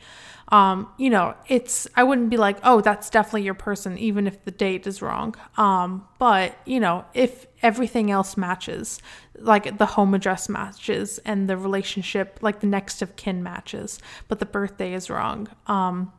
um, 0.49 0.88
you 0.97 1.11
know, 1.11 1.34
it's 1.47 1.86
I 1.95 2.02
wouldn't 2.02 2.30
be 2.30 2.36
like, 2.36 2.58
oh, 2.65 2.80
that's 2.80 3.08
definitely 3.08 3.43
your 3.43 3.54
person, 3.54 3.97
even 3.99 4.26
if 4.26 4.45
the 4.45 4.50
date 4.50 4.86
is 4.86 5.00
wrong. 5.00 5.36
Um, 5.56 6.06
but 6.19 6.56
you 6.65 6.80
know, 6.80 7.04
if 7.15 7.47
everything 7.63 8.10
else 8.10 8.36
matches, 8.36 9.00
like 9.39 9.78
the 9.78 9.86
home 9.86 10.13
address 10.13 10.49
matches 10.49 11.19
and 11.25 11.49
the 11.49 11.56
relationship, 11.56 12.39
like 12.43 12.60
the 12.60 12.67
next 12.67 13.00
of 13.00 13.15
kin 13.17 13.43
matches, 13.43 14.00
but 14.26 14.41
the 14.41 14.47
birthday 14.47 14.93
is 14.93 15.08
wrong. 15.08 15.49
Um, 15.67 16.13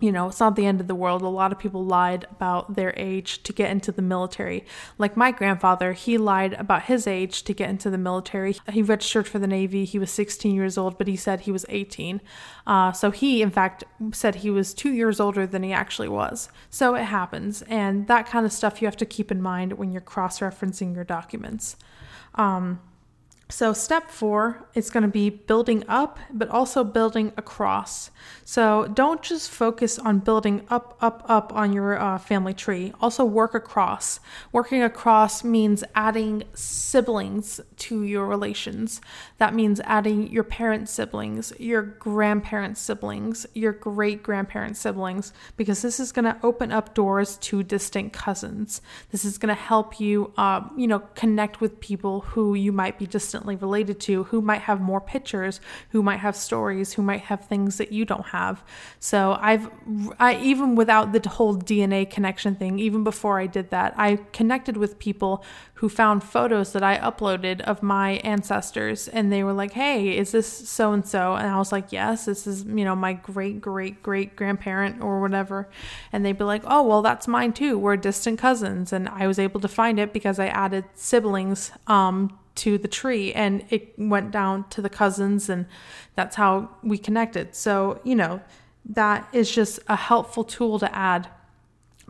you 0.00 0.12
know, 0.12 0.28
it's 0.28 0.38
not 0.38 0.54
the 0.54 0.66
end 0.66 0.80
of 0.80 0.86
the 0.86 0.94
world. 0.94 1.22
A 1.22 1.28
lot 1.28 1.50
of 1.50 1.58
people 1.58 1.84
lied 1.84 2.26
about 2.30 2.76
their 2.76 2.94
age 2.96 3.42
to 3.42 3.52
get 3.52 3.70
into 3.70 3.90
the 3.90 4.02
military. 4.02 4.64
Like 4.96 5.16
my 5.16 5.32
grandfather, 5.32 5.92
he 5.92 6.16
lied 6.16 6.52
about 6.52 6.84
his 6.84 7.08
age 7.08 7.42
to 7.44 7.52
get 7.52 7.68
into 7.68 7.90
the 7.90 7.98
military. 7.98 8.56
He 8.70 8.80
registered 8.80 9.26
for 9.26 9.40
the 9.40 9.48
Navy. 9.48 9.84
He 9.84 9.98
was 9.98 10.10
16 10.12 10.54
years 10.54 10.78
old, 10.78 10.98
but 10.98 11.08
he 11.08 11.16
said 11.16 11.40
he 11.40 11.52
was 11.52 11.66
18. 11.68 12.20
Uh, 12.64 12.92
so 12.92 13.10
he, 13.10 13.42
in 13.42 13.50
fact, 13.50 13.82
said 14.12 14.36
he 14.36 14.50
was 14.50 14.72
two 14.72 14.92
years 14.92 15.18
older 15.18 15.46
than 15.46 15.64
he 15.64 15.72
actually 15.72 16.08
was. 16.08 16.48
So 16.70 16.94
it 16.94 17.04
happens. 17.04 17.62
And 17.62 18.06
that 18.06 18.26
kind 18.26 18.46
of 18.46 18.52
stuff 18.52 18.80
you 18.80 18.86
have 18.86 18.96
to 18.98 19.06
keep 19.06 19.32
in 19.32 19.42
mind 19.42 19.72
when 19.72 19.90
you're 19.90 20.00
cross 20.00 20.38
referencing 20.38 20.94
your 20.94 21.04
documents. 21.04 21.76
Um, 22.36 22.80
so, 23.50 23.72
step 23.72 24.10
four 24.10 24.68
is 24.74 24.90
going 24.90 25.04
to 25.04 25.08
be 25.08 25.30
building 25.30 25.82
up, 25.88 26.18
but 26.30 26.50
also 26.50 26.84
building 26.84 27.32
across. 27.38 28.10
So, 28.44 28.86
don't 28.92 29.22
just 29.22 29.50
focus 29.50 29.98
on 29.98 30.18
building 30.18 30.66
up, 30.68 30.98
up, 31.00 31.24
up 31.26 31.54
on 31.54 31.72
your 31.72 31.98
uh, 31.98 32.18
family 32.18 32.52
tree. 32.52 32.92
Also, 33.00 33.24
work 33.24 33.54
across. 33.54 34.20
Working 34.52 34.82
across 34.82 35.42
means 35.42 35.82
adding 35.94 36.42
siblings 36.52 37.58
to 37.76 38.02
your 38.02 38.26
relations. 38.26 39.00
That 39.38 39.54
means 39.54 39.80
adding 39.80 40.30
your 40.30 40.44
parent 40.44 40.90
siblings, 40.90 41.54
your 41.58 41.80
grandparents' 41.80 42.82
siblings, 42.82 43.46
your 43.54 43.72
great 43.72 44.22
grandparents' 44.22 44.80
siblings, 44.80 45.32
because 45.56 45.80
this 45.80 45.98
is 45.98 46.12
going 46.12 46.26
to 46.26 46.36
open 46.42 46.70
up 46.70 46.94
doors 46.94 47.38
to 47.38 47.62
distant 47.62 48.12
cousins. 48.12 48.82
This 49.10 49.24
is 49.24 49.38
going 49.38 49.54
to 49.54 49.60
help 49.60 49.98
you, 49.98 50.34
uh, 50.36 50.68
you 50.76 50.86
know, 50.86 50.98
connect 51.14 51.62
with 51.62 51.80
people 51.80 52.20
who 52.20 52.54
you 52.54 52.72
might 52.72 52.98
be 52.98 53.06
distant 53.06 53.37
related 53.46 54.00
to, 54.00 54.24
who 54.24 54.40
might 54.40 54.62
have 54.62 54.80
more 54.80 55.00
pictures, 55.00 55.60
who 55.90 56.02
might 56.02 56.18
have 56.18 56.36
stories, 56.36 56.92
who 56.94 57.02
might 57.02 57.22
have 57.22 57.46
things 57.46 57.78
that 57.78 57.92
you 57.92 58.04
don't 58.04 58.26
have. 58.26 58.62
So 59.00 59.38
I've, 59.40 59.70
I 60.18 60.36
even 60.36 60.74
without 60.74 61.12
the 61.12 61.28
whole 61.28 61.56
DNA 61.56 62.08
connection 62.10 62.54
thing, 62.54 62.78
even 62.78 63.04
before 63.04 63.40
I 63.40 63.46
did 63.46 63.70
that, 63.70 63.94
I 63.96 64.16
connected 64.32 64.76
with 64.76 64.98
people 64.98 65.44
who 65.74 65.88
found 65.88 66.24
photos 66.24 66.72
that 66.72 66.82
I 66.82 66.98
uploaded 66.98 67.60
of 67.60 67.84
my 67.84 68.12
ancestors 68.24 69.06
and 69.06 69.32
they 69.32 69.44
were 69.44 69.52
like, 69.52 69.72
"Hey, 69.72 70.16
is 70.16 70.32
this 70.32 70.48
so 70.68 70.92
and 70.92 71.06
so?" 71.06 71.34
And 71.34 71.46
I 71.46 71.56
was 71.56 71.70
like, 71.70 71.92
"Yes, 71.92 72.24
this 72.24 72.48
is, 72.48 72.64
you 72.64 72.84
know, 72.84 72.96
my 72.96 73.12
great 73.12 73.60
great 73.60 74.02
great 74.02 74.34
grandparent 74.34 75.00
or 75.00 75.20
whatever." 75.20 75.68
And 76.12 76.24
they'd 76.24 76.36
be 76.36 76.44
like, 76.44 76.62
"Oh, 76.66 76.82
well, 76.82 77.00
that's 77.02 77.28
mine 77.28 77.52
too. 77.52 77.78
We're 77.78 77.96
distant 77.96 78.40
cousins." 78.40 78.92
And 78.92 79.08
I 79.08 79.28
was 79.28 79.38
able 79.38 79.60
to 79.60 79.68
find 79.68 80.00
it 80.00 80.12
because 80.12 80.40
I 80.40 80.46
added 80.48 80.84
siblings 80.94 81.70
um 81.86 82.36
to 82.58 82.78
the 82.78 82.88
tree 82.88 83.32
and 83.32 83.64
it 83.70 83.98
went 83.98 84.30
down 84.30 84.68
to 84.70 84.82
the 84.82 84.88
cousins 84.88 85.48
and 85.48 85.66
that's 86.14 86.36
how 86.36 86.70
we 86.82 86.98
connected. 86.98 87.54
So, 87.54 88.00
you 88.04 88.14
know, 88.14 88.40
that 88.84 89.28
is 89.32 89.50
just 89.50 89.80
a 89.88 89.96
helpful 89.96 90.44
tool 90.44 90.78
to 90.78 90.94
add 90.94 91.28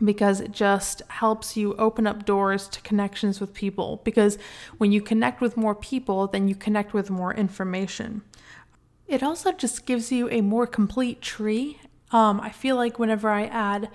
because 0.03 0.39
it 0.39 0.51
just 0.51 1.01
helps 1.09 1.57
you 1.57 1.75
open 1.75 2.07
up 2.07 2.25
doors 2.25 2.67
to 2.69 2.81
connections 2.81 3.39
with 3.39 3.53
people 3.53 4.01
because 4.03 4.37
when 4.77 4.91
you 4.91 5.01
connect 5.01 5.41
with 5.41 5.57
more 5.57 5.75
people, 5.75 6.27
then 6.27 6.47
you 6.47 6.55
connect 6.55 6.93
with 6.93 7.09
more 7.09 7.33
information. 7.33 8.21
It 9.07 9.23
also 9.23 9.51
just 9.51 9.85
gives 9.85 10.11
you 10.11 10.29
a 10.29 10.41
more 10.41 10.67
complete 10.67 11.21
tree. 11.21 11.79
Um, 12.11 12.39
I 12.41 12.49
feel 12.49 12.75
like 12.75 12.99
whenever 12.99 13.29
I 13.29 13.45
add 13.45 13.89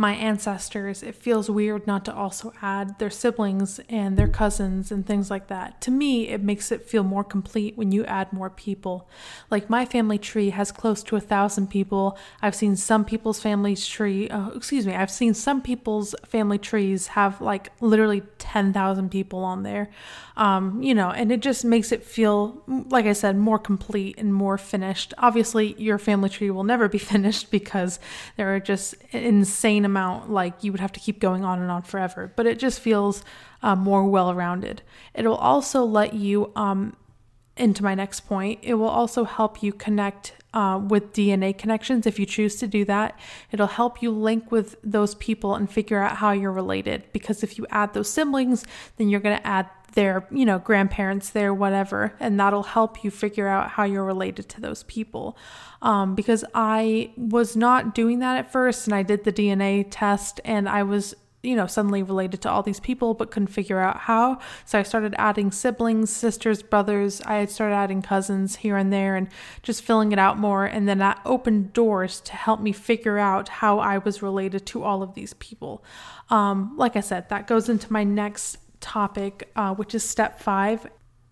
my 0.00 0.14
ancestors, 0.14 1.02
it 1.02 1.14
feels 1.16 1.50
weird 1.50 1.84
not 1.84 2.04
to 2.04 2.14
also 2.14 2.52
add 2.62 2.96
their 3.00 3.10
siblings 3.10 3.80
and 3.88 4.16
their 4.16 4.28
cousins 4.28 4.92
and 4.92 5.04
things 5.04 5.28
like 5.28 5.48
that. 5.48 5.80
To 5.82 5.90
me, 5.90 6.28
it 6.28 6.40
makes 6.40 6.70
it 6.70 6.88
feel 6.88 7.02
more 7.02 7.24
complete 7.24 7.76
when 7.76 7.90
you 7.90 8.04
add 8.04 8.32
more 8.32 8.48
people. 8.48 9.08
Like 9.50 9.68
my 9.68 9.84
family 9.84 10.16
tree 10.16 10.50
has 10.50 10.70
close 10.70 11.02
to 11.02 11.16
a 11.16 11.20
thousand 11.20 11.66
people. 11.66 12.16
I've 12.40 12.54
seen 12.54 12.76
some 12.76 13.04
people's 13.04 13.40
family's 13.40 13.84
tree, 13.84 14.28
uh, 14.28 14.50
excuse 14.50 14.86
me, 14.86 14.94
I've 14.94 15.10
seen 15.10 15.34
some 15.34 15.60
people's 15.60 16.14
family 16.24 16.58
trees 16.58 17.08
have 17.08 17.40
like 17.40 17.72
literally 17.80 18.22
10,000 18.38 19.10
people 19.10 19.42
on 19.42 19.64
there. 19.64 19.90
Um, 20.36 20.80
you 20.80 20.94
know, 20.94 21.10
and 21.10 21.32
it 21.32 21.40
just 21.40 21.64
makes 21.64 21.90
it 21.90 22.04
feel, 22.04 22.62
like 22.68 23.06
I 23.06 23.12
said, 23.12 23.36
more 23.36 23.58
complete 23.58 24.14
and 24.16 24.32
more 24.32 24.56
finished. 24.56 25.12
Obviously, 25.18 25.74
your 25.76 25.98
family 25.98 26.28
tree 26.28 26.52
will 26.52 26.62
never 26.62 26.88
be 26.88 26.98
finished 26.98 27.50
because 27.58 27.98
there 28.36 28.54
are 28.54 28.60
just 28.60 28.94
insane 29.10 29.84
amount, 29.84 30.30
like 30.30 30.64
you 30.64 30.72
would 30.72 30.80
have 30.80 30.92
to 30.92 31.00
keep 31.00 31.20
going 31.20 31.44
on 31.44 31.60
and 31.60 31.70
on 31.70 31.82
forever, 31.82 32.32
but 32.36 32.46
it 32.46 32.58
just 32.58 32.80
feels 32.80 33.24
uh, 33.62 33.74
more 33.74 34.04
well 34.04 34.34
rounded. 34.34 34.82
It'll 35.14 35.34
also 35.34 35.84
let 35.84 36.14
you 36.14 36.52
um, 36.56 36.96
into 37.58 37.82
my 37.82 37.94
next 37.94 38.20
point, 38.20 38.60
it 38.62 38.74
will 38.74 38.88
also 38.88 39.24
help 39.24 39.62
you 39.62 39.72
connect 39.72 40.34
uh, 40.54 40.80
with 40.88 41.12
DNA 41.12 41.56
connections 41.56 42.06
if 42.06 42.18
you 42.18 42.24
choose 42.24 42.56
to 42.56 42.66
do 42.66 42.84
that. 42.84 43.18
It'll 43.52 43.66
help 43.66 44.00
you 44.00 44.10
link 44.10 44.50
with 44.50 44.76
those 44.82 45.14
people 45.16 45.54
and 45.54 45.70
figure 45.70 45.98
out 45.98 46.16
how 46.16 46.32
you're 46.32 46.52
related. 46.52 47.04
Because 47.12 47.42
if 47.42 47.58
you 47.58 47.66
add 47.70 47.92
those 47.92 48.08
siblings, 48.08 48.64
then 48.96 49.08
you're 49.08 49.20
going 49.20 49.36
to 49.36 49.46
add 49.46 49.68
their, 49.94 50.26
you 50.30 50.44
know, 50.44 50.58
grandparents, 50.58 51.30
their 51.30 51.52
whatever, 51.52 52.14
and 52.20 52.38
that'll 52.38 52.62
help 52.62 53.02
you 53.02 53.10
figure 53.10 53.48
out 53.48 53.70
how 53.70 53.84
you're 53.84 54.04
related 54.04 54.48
to 54.50 54.60
those 54.60 54.84
people. 54.84 55.36
Um, 55.80 56.14
because 56.16 56.44
I 56.54 57.12
was 57.16 57.54
not 57.54 57.94
doing 57.94 58.18
that 58.18 58.36
at 58.36 58.50
first, 58.50 58.86
and 58.86 58.94
I 58.94 59.02
did 59.02 59.24
the 59.24 59.32
DNA 59.32 59.86
test, 59.88 60.40
and 60.44 60.68
I 60.68 60.82
was 60.82 61.14
you 61.42 61.54
know, 61.54 61.66
suddenly 61.66 62.02
related 62.02 62.42
to 62.42 62.50
all 62.50 62.62
these 62.62 62.80
people, 62.80 63.14
but 63.14 63.30
couldn't 63.30 63.46
figure 63.46 63.78
out 63.78 63.96
how. 63.98 64.38
So 64.64 64.78
I 64.78 64.82
started 64.82 65.14
adding 65.18 65.52
siblings, 65.52 66.10
sisters, 66.10 66.62
brothers. 66.62 67.20
I 67.22 67.36
had 67.36 67.50
started 67.50 67.74
adding 67.74 68.02
cousins 68.02 68.56
here 68.56 68.76
and 68.76 68.92
there 68.92 69.14
and 69.14 69.28
just 69.62 69.82
filling 69.82 70.10
it 70.10 70.18
out 70.18 70.36
more. 70.36 70.64
And 70.64 70.88
then 70.88 70.98
that 70.98 71.20
opened 71.24 71.72
doors 71.72 72.20
to 72.22 72.32
help 72.32 72.60
me 72.60 72.72
figure 72.72 73.18
out 73.18 73.48
how 73.48 73.78
I 73.78 73.98
was 73.98 74.20
related 74.20 74.66
to 74.66 74.82
all 74.82 75.02
of 75.02 75.14
these 75.14 75.34
people. 75.34 75.84
Um, 76.28 76.76
like 76.76 76.96
I 76.96 77.00
said, 77.00 77.28
that 77.28 77.46
goes 77.46 77.68
into 77.68 77.92
my 77.92 78.02
next 78.02 78.58
topic, 78.80 79.50
uh, 79.54 79.74
which 79.74 79.94
is 79.94 80.02
step 80.02 80.40
five 80.40 80.86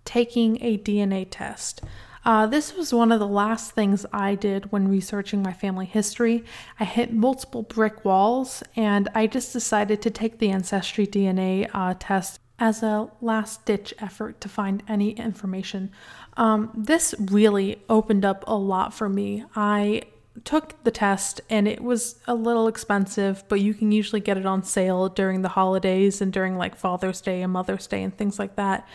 taking 0.05 0.63
a 0.63 0.79
DNA 0.79 1.27
test. 1.29 1.83
Uh, 2.27 2.45
this 2.45 2.75
was 2.75 2.93
one 2.93 3.13
of 3.13 3.21
the 3.21 3.27
last 3.27 3.71
things 3.71 4.05
I 4.13 4.35
did 4.35 4.73
when 4.73 4.89
researching 4.89 5.45
my 5.45 5.53
family 5.53 5.87
history. 5.87 6.45
I 6.81 6.85
hit 6.85 7.13
multiple 7.13 7.63
brick 7.63 8.05
walls, 8.05 8.65
and 8.75 9.09
I 9.15 9.29
just 9.29 9.53
decided 9.53 10.03
to 10.03 10.11
take 10.11 10.41
the 10.41 10.51
Ancestry 10.51 11.07
DNA 11.07 11.71
uh, 11.73 11.95
test 11.97 12.41
as 12.59 12.83
a 12.83 13.09
last 13.21 13.65
ditch 13.65 13.95
effort 14.01 14.41
to 14.41 14.49
find 14.49 14.83
any 14.89 15.11
information. 15.11 15.93
Um, 16.37 16.73
this 16.75 17.15
really 17.21 17.81
opened 17.89 18.25
up 18.25 18.43
a 18.49 18.57
lot 18.57 18.93
for 18.93 19.09
me. 19.09 19.45
I 19.55 20.03
took 20.45 20.83
the 20.85 20.91
test 20.91 21.41
and 21.49 21.67
it 21.67 21.83
was 21.83 22.17
a 22.27 22.35
little 22.35 22.69
expensive, 22.69 23.45
but 23.49 23.61
you 23.61 23.75
can 23.75 23.93
usually 23.93 24.21
get 24.21 24.37
it 24.37 24.47
on 24.47 24.63
sale 24.63 25.09
during 25.09 25.43
the 25.43 25.49
holidays 25.51 26.21
and 26.21 26.33
during 26.33 26.57
like 26.57 26.77
Father's 26.77 27.21
Day 27.21 27.43
and 27.43 27.53
Mother's 27.53 27.87
Day 27.87 28.03
and 28.03 28.17
things 28.17 28.39
like 28.39 28.57
that. 28.57 28.87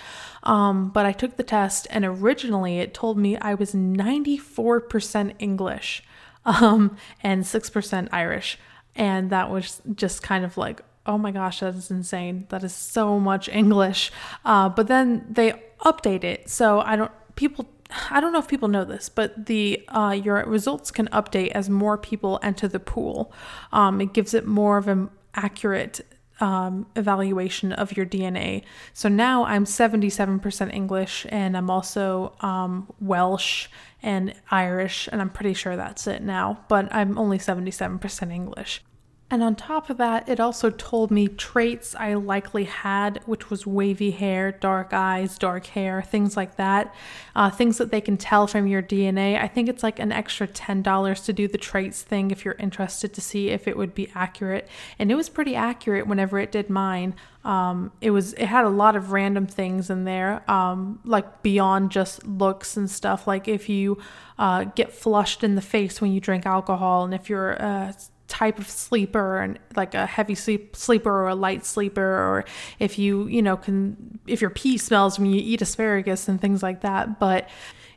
Um, 0.43 0.89
but 0.89 1.06
I 1.06 1.12
took 1.12 1.38
the 1.38 1.43
test 1.43 1.88
and 1.89 2.06
originally 2.06 2.80
it 2.80 2.93
told 2.93 3.17
me 3.17 3.38
I 3.38 3.54
was 3.54 3.73
94% 3.73 5.36
English 5.39 6.04
um, 6.45 6.97
and 7.21 7.43
6% 7.43 8.10
Irish. 8.12 8.58
And 8.95 9.30
that 9.30 9.49
was 9.49 9.82
just 9.95 10.21
kind 10.21 10.43
of 10.43 10.58
like, 10.58 10.82
oh 11.06 11.17
my 11.17 11.32
gosh, 11.32 11.62
that 11.62 11.75
is 11.75 11.89
insane. 11.89 12.45
That 12.49 12.63
is 12.63 12.73
so 12.73 13.19
much 13.19 13.49
English. 13.49 14.12
Uh, 14.45 14.69
but 14.69 14.88
then 14.88 15.25
they 15.30 15.54
update 15.80 16.23
it. 16.23 16.49
So 16.49 16.82
I 16.82 16.95
don't, 16.95 17.12
people 17.36 17.67
I 18.10 18.21
don't 18.21 18.34
know 18.34 18.39
if 18.39 18.47
people 18.47 18.67
know 18.67 18.86
this, 18.86 19.10
but 19.10 19.45
the 19.45 19.84
uh, 19.89 20.12
your 20.12 20.43
results 20.45 20.91
can 20.91 21.08
update 21.08 21.51
as 21.51 21.69
more 21.69 21.97
people 21.97 22.39
enter 22.41 22.67
the 22.67 22.80
pool. 22.80 23.34
Um, 23.71 24.01
it 24.01 24.13
gives 24.13 24.34
it 24.34 24.45
more 24.45 24.77
of 24.77 24.88
an 24.88 25.10
accurate 25.34 26.01
um, 26.41 26.88
evaluation 26.95 27.71
of 27.71 27.95
your 27.95 28.06
DNA. 28.06 28.63
So 28.93 29.08
now 29.08 29.45
I'm 29.45 29.65
77% 29.65 30.73
English, 30.73 31.25
and 31.30 31.56
I'm 31.56 31.69
also 31.69 32.36
um, 32.41 32.91
Welsh 32.99 33.67
and 34.01 34.34
Irish, 34.49 35.08
and 35.12 35.21
I'm 35.21 35.30
pretty 35.30 35.54
sure 35.54 35.75
that's 35.75 36.08
it 36.08 36.23
now. 36.23 36.65
But 36.67 36.93
I'm 36.93 37.17
only 37.17 37.38
77% 37.38 38.34
English. 38.34 38.82
And 39.31 39.41
on 39.41 39.55
top 39.55 39.89
of 39.89 39.95
that, 39.95 40.27
it 40.27 40.41
also 40.41 40.69
told 40.69 41.09
me 41.09 41.29
traits 41.29 41.95
I 41.95 42.15
likely 42.15 42.65
had, 42.65 43.21
which 43.25 43.49
was 43.49 43.65
wavy 43.65 44.11
hair, 44.11 44.51
dark 44.51 44.91
eyes, 44.91 45.37
dark 45.37 45.67
hair, 45.67 46.01
things 46.01 46.35
like 46.35 46.57
that. 46.57 46.93
Uh, 47.33 47.49
things 47.49 47.77
that 47.77 47.91
they 47.91 48.01
can 48.01 48.17
tell 48.17 48.45
from 48.45 48.67
your 48.67 48.81
DNA. 48.81 49.41
I 49.41 49.47
think 49.47 49.69
it's 49.69 49.83
like 49.83 49.99
an 49.99 50.11
extra 50.11 50.49
$10 50.49 51.25
to 51.25 51.31
do 51.31 51.47
the 51.47 51.57
traits 51.57 52.01
thing 52.01 52.31
if 52.31 52.43
you're 52.43 52.57
interested 52.59 53.13
to 53.13 53.21
see 53.21 53.47
if 53.47 53.69
it 53.69 53.77
would 53.77 53.95
be 53.95 54.11
accurate. 54.13 54.67
And 54.99 55.09
it 55.09 55.15
was 55.15 55.29
pretty 55.29 55.55
accurate 55.55 56.07
whenever 56.07 56.37
it 56.37 56.51
did 56.51 56.69
mine. 56.69 57.15
Um, 57.45 57.93
it 58.01 58.11
was 58.11 58.33
it 58.33 58.45
had 58.47 58.65
a 58.65 58.69
lot 58.69 58.95
of 58.97 59.13
random 59.13 59.47
things 59.47 59.89
in 59.89 60.03
there, 60.03 60.43
um, 60.51 60.99
like 61.05 61.41
beyond 61.41 61.89
just 61.89 62.27
looks 62.27 62.77
and 62.77 62.91
stuff. 62.91 63.25
Like 63.25 63.47
if 63.47 63.67
you 63.67 63.97
uh, 64.37 64.65
get 64.65 64.93
flushed 64.93 65.43
in 65.43 65.55
the 65.55 65.61
face 65.61 66.01
when 66.01 66.11
you 66.11 66.19
drink 66.19 66.45
alcohol, 66.45 67.03
and 67.03 67.13
if 67.13 67.29
you're 67.29 67.59
uh, 67.59 67.93
type 68.31 68.57
of 68.57 68.69
sleeper 68.69 69.41
and 69.41 69.59
like 69.75 69.93
a 69.93 70.05
heavy 70.05 70.33
sleep 70.33 70.73
sleeper 70.73 71.11
or 71.11 71.27
a 71.27 71.35
light 71.35 71.65
sleeper 71.65 72.01
or 72.01 72.45
if 72.79 72.97
you 72.97 73.27
you 73.27 73.41
know 73.41 73.57
can 73.57 74.19
if 74.25 74.39
your 74.39 74.49
pee 74.49 74.77
smells 74.77 75.19
when 75.19 75.29
you 75.29 75.41
eat 75.43 75.61
asparagus 75.61 76.29
and 76.29 76.39
things 76.39 76.63
like 76.63 76.79
that 76.79 77.19
but 77.19 77.49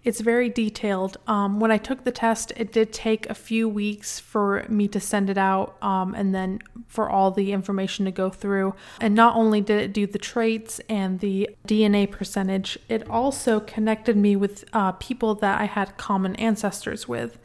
it's 0.05 0.21
very 0.21 0.51
detailed. 0.51 1.17
Um, 1.27 1.61
when 1.61 1.71
I 1.71 1.79
took 1.79 2.05
the 2.05 2.13
test, 2.13 2.53
it 2.57 2.73
did 2.73 2.93
take 2.93 3.29
a 3.29 3.35
few 3.35 3.67
weeks 3.67 4.21
for 4.21 4.67
me 4.69 4.87
to 4.89 5.01
send 5.01 5.31
it 5.31 5.39
out 5.39 5.83
um, 5.83 6.15
and 6.15 6.35
then 6.35 6.61
for 6.89 7.09
all 7.09 7.31
the 7.31 7.53
information 7.53 8.05
to 8.05 8.11
go 8.11 8.29
through. 8.29 8.75
And 9.01 9.15
not 9.15 9.35
only 9.35 9.63
did 9.63 9.81
it 9.81 9.93
do 9.95 10.07
the 10.07 10.19
traits 10.19 10.79
and 10.91 11.21
the 11.21 11.49
DNA 11.67 12.11
percentage, 12.11 12.79
it 12.91 13.09
also 13.09 13.61
connected 13.61 14.15
me 14.17 14.37
with 14.37 14.65
uh, 14.75 14.93
people 14.93 15.35
that 15.37 15.59
I 15.59 15.65
had 15.65 15.97
common 15.97 16.37
ancestors 16.37 17.09
with. 17.09 17.39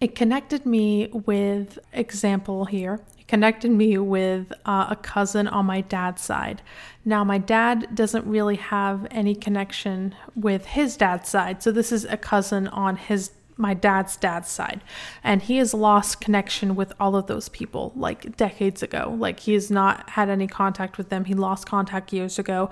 It 0.00 0.14
connected 0.14 0.64
me 0.64 1.08
with, 1.12 1.78
example 1.92 2.64
here, 2.64 3.00
it 3.18 3.28
connected 3.28 3.70
me 3.70 3.98
with 3.98 4.50
uh, 4.64 4.86
a 4.88 4.96
cousin 4.96 5.46
on 5.46 5.66
my 5.66 5.82
dad's 5.82 6.22
side. 6.22 6.62
Now, 7.04 7.22
my 7.22 7.36
dad 7.36 7.94
doesn't 7.94 8.26
really 8.26 8.56
have 8.56 9.06
any 9.10 9.34
connection 9.34 10.14
with 10.34 10.64
his 10.64 10.96
dad's 10.96 11.28
side, 11.28 11.62
so 11.62 11.70
this 11.70 11.92
is 11.92 12.06
a 12.06 12.16
cousin 12.16 12.66
on 12.68 12.96
his 12.96 13.32
my 13.58 13.74
dad's 13.74 14.16
dad's 14.16 14.48
side. 14.48 14.80
And 15.22 15.42
he 15.42 15.58
has 15.58 15.74
lost 15.74 16.22
connection 16.22 16.74
with 16.74 16.94
all 16.98 17.14
of 17.14 17.26
those 17.26 17.50
people 17.50 17.92
like 17.94 18.34
decades 18.38 18.82
ago. 18.82 19.14
Like 19.18 19.40
he 19.40 19.52
has 19.52 19.70
not 19.70 20.08
had 20.08 20.30
any 20.30 20.46
contact 20.46 20.96
with 20.96 21.10
them. 21.10 21.26
He 21.26 21.34
lost 21.34 21.66
contact 21.66 22.10
years 22.10 22.38
ago. 22.38 22.70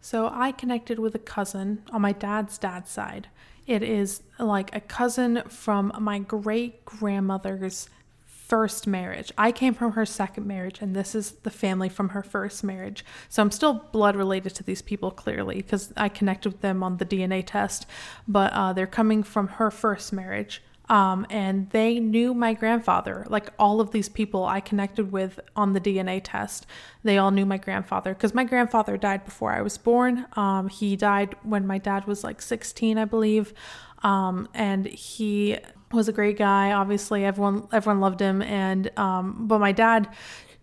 So 0.00 0.30
i 0.32 0.50
connected 0.52 0.98
with 0.98 1.14
a 1.14 1.18
cousin 1.18 1.82
on 1.92 2.00
my 2.00 2.12
dad's 2.12 2.56
dad's 2.56 2.90
side 2.90 3.28
it 3.70 3.84
is 3.84 4.22
like 4.40 4.74
a 4.74 4.80
cousin 4.80 5.42
from 5.48 5.92
my 6.00 6.18
great 6.18 6.84
grandmother's 6.84 7.88
first 8.24 8.88
marriage. 8.88 9.30
I 9.38 9.52
came 9.52 9.74
from 9.74 9.92
her 9.92 10.04
second 10.04 10.44
marriage, 10.44 10.80
and 10.80 10.96
this 10.96 11.14
is 11.14 11.30
the 11.44 11.52
family 11.52 11.88
from 11.88 12.08
her 12.08 12.24
first 12.24 12.64
marriage. 12.64 13.04
So 13.28 13.40
I'm 13.40 13.52
still 13.52 13.74
blood 13.92 14.16
related 14.16 14.56
to 14.56 14.64
these 14.64 14.82
people 14.82 15.12
clearly 15.12 15.54
because 15.54 15.92
I 15.96 16.08
connected 16.08 16.50
with 16.50 16.62
them 16.62 16.82
on 16.82 16.96
the 16.96 17.06
DNA 17.06 17.44
test, 17.46 17.86
but 18.26 18.52
uh, 18.52 18.72
they're 18.72 18.88
coming 18.88 19.22
from 19.22 19.46
her 19.46 19.70
first 19.70 20.12
marriage. 20.12 20.64
Um, 20.90 21.24
and 21.30 21.70
they 21.70 22.00
knew 22.00 22.34
my 22.34 22.52
grandfather. 22.52 23.24
Like 23.28 23.50
all 23.60 23.80
of 23.80 23.92
these 23.92 24.08
people 24.08 24.44
I 24.44 24.58
connected 24.58 25.12
with 25.12 25.38
on 25.54 25.72
the 25.72 25.80
DNA 25.80 26.20
test, 26.22 26.66
they 27.04 27.16
all 27.16 27.30
knew 27.30 27.46
my 27.46 27.58
grandfather 27.58 28.12
because 28.12 28.34
my 28.34 28.42
grandfather 28.42 28.96
died 28.96 29.24
before 29.24 29.52
I 29.52 29.62
was 29.62 29.78
born. 29.78 30.26
Um, 30.32 30.68
he 30.68 30.96
died 30.96 31.36
when 31.44 31.64
my 31.64 31.78
dad 31.78 32.06
was 32.08 32.24
like 32.24 32.42
16, 32.42 32.98
I 32.98 33.04
believe. 33.04 33.54
Um, 34.02 34.48
and 34.52 34.84
he 34.84 35.58
was 35.92 36.08
a 36.08 36.12
great 36.12 36.36
guy. 36.36 36.72
Obviously, 36.72 37.24
everyone 37.24 37.68
everyone 37.70 38.00
loved 38.00 38.18
him. 38.18 38.42
And 38.42 38.90
um, 38.98 39.46
but 39.46 39.60
my 39.60 39.70
dad 39.70 40.08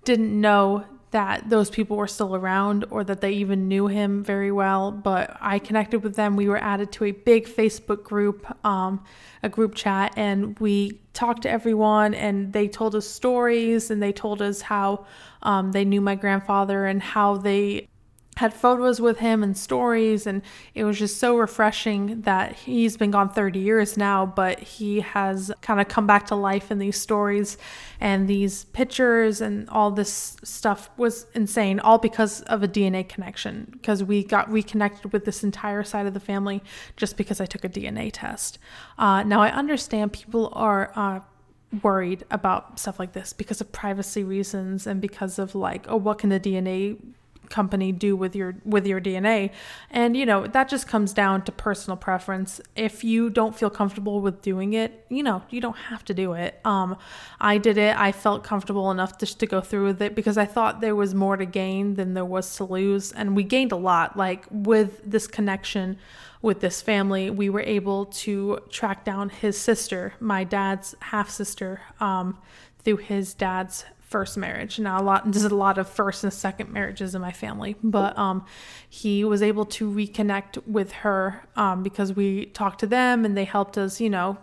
didn't 0.03 0.39
know 0.39 0.83
that 1.11 1.49
those 1.49 1.69
people 1.69 1.95
were 1.95 2.07
still 2.07 2.35
around 2.35 2.85
or 2.89 3.03
that 3.03 3.21
they 3.21 3.31
even 3.31 3.67
knew 3.67 3.87
him 3.87 4.23
very 4.23 4.51
well. 4.51 4.91
But 4.91 5.37
I 5.39 5.59
connected 5.59 6.03
with 6.03 6.15
them. 6.15 6.35
We 6.35 6.49
were 6.49 6.61
added 6.61 6.91
to 6.93 7.05
a 7.05 7.11
big 7.11 7.47
Facebook 7.47 8.03
group, 8.03 8.45
um, 8.65 9.03
a 9.41 9.49
group 9.49 9.73
chat, 9.75 10.13
and 10.17 10.59
we 10.59 10.99
talked 11.13 11.43
to 11.43 11.49
everyone. 11.49 12.13
And 12.13 12.51
they 12.51 12.67
told 12.67 12.93
us 12.95 13.07
stories 13.07 13.89
and 13.89 14.03
they 14.03 14.11
told 14.11 14.41
us 14.41 14.61
how 14.61 15.05
um, 15.43 15.71
they 15.71 15.85
knew 15.85 16.01
my 16.01 16.15
grandfather 16.15 16.85
and 16.85 17.01
how 17.01 17.37
they 17.37 17.87
had 18.37 18.53
photos 18.53 19.01
with 19.01 19.17
him 19.17 19.43
and 19.43 19.57
stories 19.57 20.27
and 20.27 20.41
it 20.75 20.83
was 20.83 20.97
just 20.97 21.17
so 21.17 21.37
refreshing 21.37 22.21
that 22.21 22.53
he's 22.53 22.95
been 22.95 23.11
gone 23.11 23.29
30 23.29 23.59
years 23.59 23.97
now 23.97 24.25
but 24.25 24.59
he 24.59 25.01
has 25.01 25.51
kind 25.61 25.81
of 25.81 25.87
come 25.87 26.07
back 26.07 26.27
to 26.27 26.35
life 26.35 26.71
in 26.71 26.77
these 26.77 26.99
stories 26.99 27.57
and 27.99 28.27
these 28.27 28.65
pictures 28.65 29.41
and 29.41 29.67
all 29.69 29.91
this 29.91 30.37
stuff 30.43 30.89
was 30.97 31.25
insane 31.33 31.79
all 31.79 31.97
because 31.97 32.41
of 32.43 32.61
a 32.63 32.67
DNA 32.67 33.07
connection 33.07 33.67
because 33.71 34.03
we 34.03 34.23
got 34.23 34.49
reconnected 34.51 35.11
with 35.11 35.25
this 35.25 35.43
entire 35.43 35.83
side 35.83 36.05
of 36.05 36.13
the 36.13 36.19
family 36.19 36.63
just 36.95 37.17
because 37.17 37.41
I 37.41 37.45
took 37.45 37.63
a 37.63 37.69
DNA 37.69 38.11
test. 38.13 38.59
Uh, 38.97 39.23
now 39.23 39.41
I 39.41 39.49
understand 39.49 40.13
people 40.13 40.51
are 40.53 40.91
uh, 40.95 41.19
worried 41.81 42.23
about 42.31 42.79
stuff 42.79 42.99
like 42.99 43.13
this 43.13 43.33
because 43.33 43.61
of 43.61 43.71
privacy 43.71 44.23
reasons 44.23 44.87
and 44.87 45.01
because 45.01 45.37
of 45.37 45.53
like 45.53 45.85
oh 45.89 45.97
what 45.97 46.17
can 46.17 46.29
the 46.29 46.39
DNA 46.39 46.97
company 47.49 47.91
do 47.91 48.15
with 48.15 48.35
your 48.35 48.55
with 48.65 48.85
your 48.85 49.01
DNA. 49.01 49.51
And 49.89 50.15
you 50.15 50.25
know, 50.25 50.47
that 50.47 50.69
just 50.69 50.87
comes 50.87 51.13
down 51.13 51.43
to 51.43 51.51
personal 51.51 51.97
preference. 51.97 52.61
If 52.75 53.03
you 53.03 53.29
don't 53.29 53.55
feel 53.55 53.69
comfortable 53.69 54.21
with 54.21 54.41
doing 54.41 54.73
it, 54.73 55.05
you 55.09 55.23
know, 55.23 55.43
you 55.49 55.61
don't 55.61 55.77
have 55.77 56.03
to 56.05 56.13
do 56.13 56.33
it. 56.33 56.59
Um 56.65 56.97
I 57.39 57.57
did 57.57 57.77
it. 57.77 57.97
I 57.97 58.11
felt 58.11 58.43
comfortable 58.43 58.91
enough 58.91 59.17
just 59.17 59.39
to 59.39 59.45
go 59.45 59.61
through 59.61 59.85
with 59.85 60.01
it 60.01 60.15
because 60.15 60.37
I 60.37 60.45
thought 60.45 60.81
there 60.81 60.95
was 60.95 61.13
more 61.13 61.37
to 61.37 61.45
gain 61.45 61.95
than 61.95 62.13
there 62.13 62.25
was 62.25 62.55
to 62.57 62.63
lose 62.63 63.11
and 63.11 63.35
we 63.35 63.43
gained 63.43 63.71
a 63.71 63.77
lot 63.77 64.17
like 64.17 64.45
with 64.51 65.01
this 65.03 65.27
connection 65.27 65.97
with 66.41 66.59
this 66.59 66.81
family, 66.81 67.29
we 67.29 67.49
were 67.49 67.61
able 67.61 68.05
to 68.05 68.59
track 68.69 69.03
down 69.03 69.29
his 69.29 69.57
sister, 69.57 70.13
my 70.19 70.43
dad's 70.43 70.95
half 71.01 71.29
sister, 71.29 71.81
um, 71.99 72.37
through 72.83 72.97
his 72.97 73.33
dad's 73.33 73.85
first 74.07 74.37
marriage. 74.37 74.79
Now 74.79 75.01
a 75.01 75.03
lot 75.03 75.29
there's 75.31 75.43
a 75.43 75.53
lot 75.53 75.77
of 75.77 75.89
first 75.89 76.23
and 76.23 76.33
second 76.33 76.71
marriages 76.71 77.13
in 77.13 77.21
my 77.21 77.33
family, 77.33 77.75
but 77.83 78.17
um, 78.17 78.45
he 78.89 79.23
was 79.23 79.41
able 79.41 79.65
to 79.65 79.89
reconnect 79.89 80.65
with 80.65 80.91
her 80.93 81.43
um, 81.55 81.83
because 81.83 82.13
we 82.13 82.45
talked 82.47 82.79
to 82.79 82.87
them 82.87 83.25
and 83.25 83.37
they 83.37 83.43
helped 83.43 83.77
us, 83.77 83.99
you 83.99 84.09
know, 84.09 84.37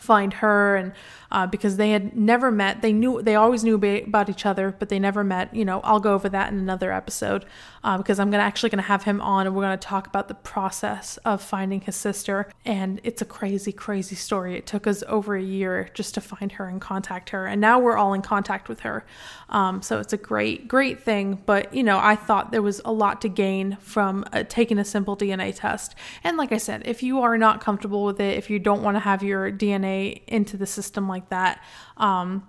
find 0.00 0.34
her 0.34 0.76
and 0.76 0.92
uh, 1.32 1.46
because 1.46 1.76
they 1.76 1.90
had 1.90 2.16
never 2.16 2.52
met. 2.52 2.80
They 2.82 2.92
knew 2.92 3.20
they 3.20 3.34
always 3.34 3.64
knew 3.64 3.74
about 3.74 4.30
each 4.30 4.46
other 4.46 4.74
but 4.78 4.88
they 4.88 5.00
never 5.00 5.24
met. 5.24 5.54
You 5.54 5.64
know 5.64 5.80
i'll 5.80 6.00
go 6.00 6.14
over 6.14 6.28
that 6.28 6.52
in 6.52 6.58
another 6.58 6.92
episode 6.92 7.44
uh, 7.84 7.98
because 7.98 8.18
i'm 8.18 8.30
gonna 8.30 8.42
actually 8.42 8.70
gonna 8.70 8.82
have 8.82 9.02
him 9.04 9.20
on 9.20 9.46
and 9.46 9.54
we're 9.54 9.62
gonna 9.62 9.76
talk 9.76 10.06
about 10.06 10.28
the 10.28 10.34
process 10.34 11.18
of 11.18 11.42
finding 11.42 11.80
his 11.82 11.94
sister. 11.94 12.50
And 12.64 13.00
it's 13.04 13.22
a 13.22 13.24
crazy 13.24 13.72
crazy 13.72 14.16
story. 14.16 14.56
It 14.56 14.66
took 14.66 14.86
us 14.86 15.04
over 15.06 15.36
a 15.36 15.42
year 15.42 15.90
just 15.94 16.14
to 16.14 16.20
find 16.20 16.52
her 16.52 16.66
and 16.66 16.80
contact 16.80 17.30
her. 17.30 17.46
And 17.46 17.60
now 17.60 17.78
we're 17.78 17.96
all 17.96 18.14
in 18.14 18.22
contact 18.22 18.68
with 18.68 18.80
her. 18.80 19.04
Um, 19.50 19.82
so 19.82 19.98
it's 20.00 20.12
a 20.12 20.16
great 20.16 20.66
great 20.66 21.02
thing. 21.02 21.42
But 21.44 21.74
you 21.74 21.82
know 21.82 21.98
i 21.98 22.16
thought 22.16 22.52
there 22.52 22.62
was 22.62 22.80
a 22.84 22.92
lot 22.92 23.20
to 23.22 23.28
gain 23.28 23.76
from 23.80 24.24
uh, 24.32 24.44
taking 24.48 24.78
a 24.78 24.84
simple 24.84 25.16
dna 25.16 25.54
test. 25.54 25.94
And 26.24 26.36
like 26.36 26.52
i 26.52 26.58
said 26.58 26.82
if 26.86 27.02
you 27.02 27.20
are 27.20 27.36
not 27.36 27.60
comfortable 27.60 28.04
with 28.04 28.20
it 28.20 28.38
if 28.38 28.48
you 28.48 28.58
don't 28.58 28.82
want 28.82 28.94
to 28.94 29.00
have 29.00 29.22
your 29.22 29.52
dna 29.52 30.22
into 30.26 30.56
the 30.56 30.66
system 30.66 31.06
like 31.06 31.18
like 31.18 31.28
that. 31.30 31.62
Um, 31.96 32.46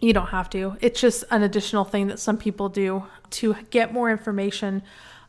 you 0.00 0.12
don't 0.12 0.28
have 0.28 0.50
to. 0.50 0.76
It's 0.80 1.00
just 1.00 1.24
an 1.30 1.42
additional 1.42 1.84
thing 1.84 2.08
that 2.08 2.18
some 2.18 2.36
people 2.36 2.68
do 2.68 3.04
to 3.30 3.56
get 3.70 3.92
more 3.92 4.10
information 4.10 4.82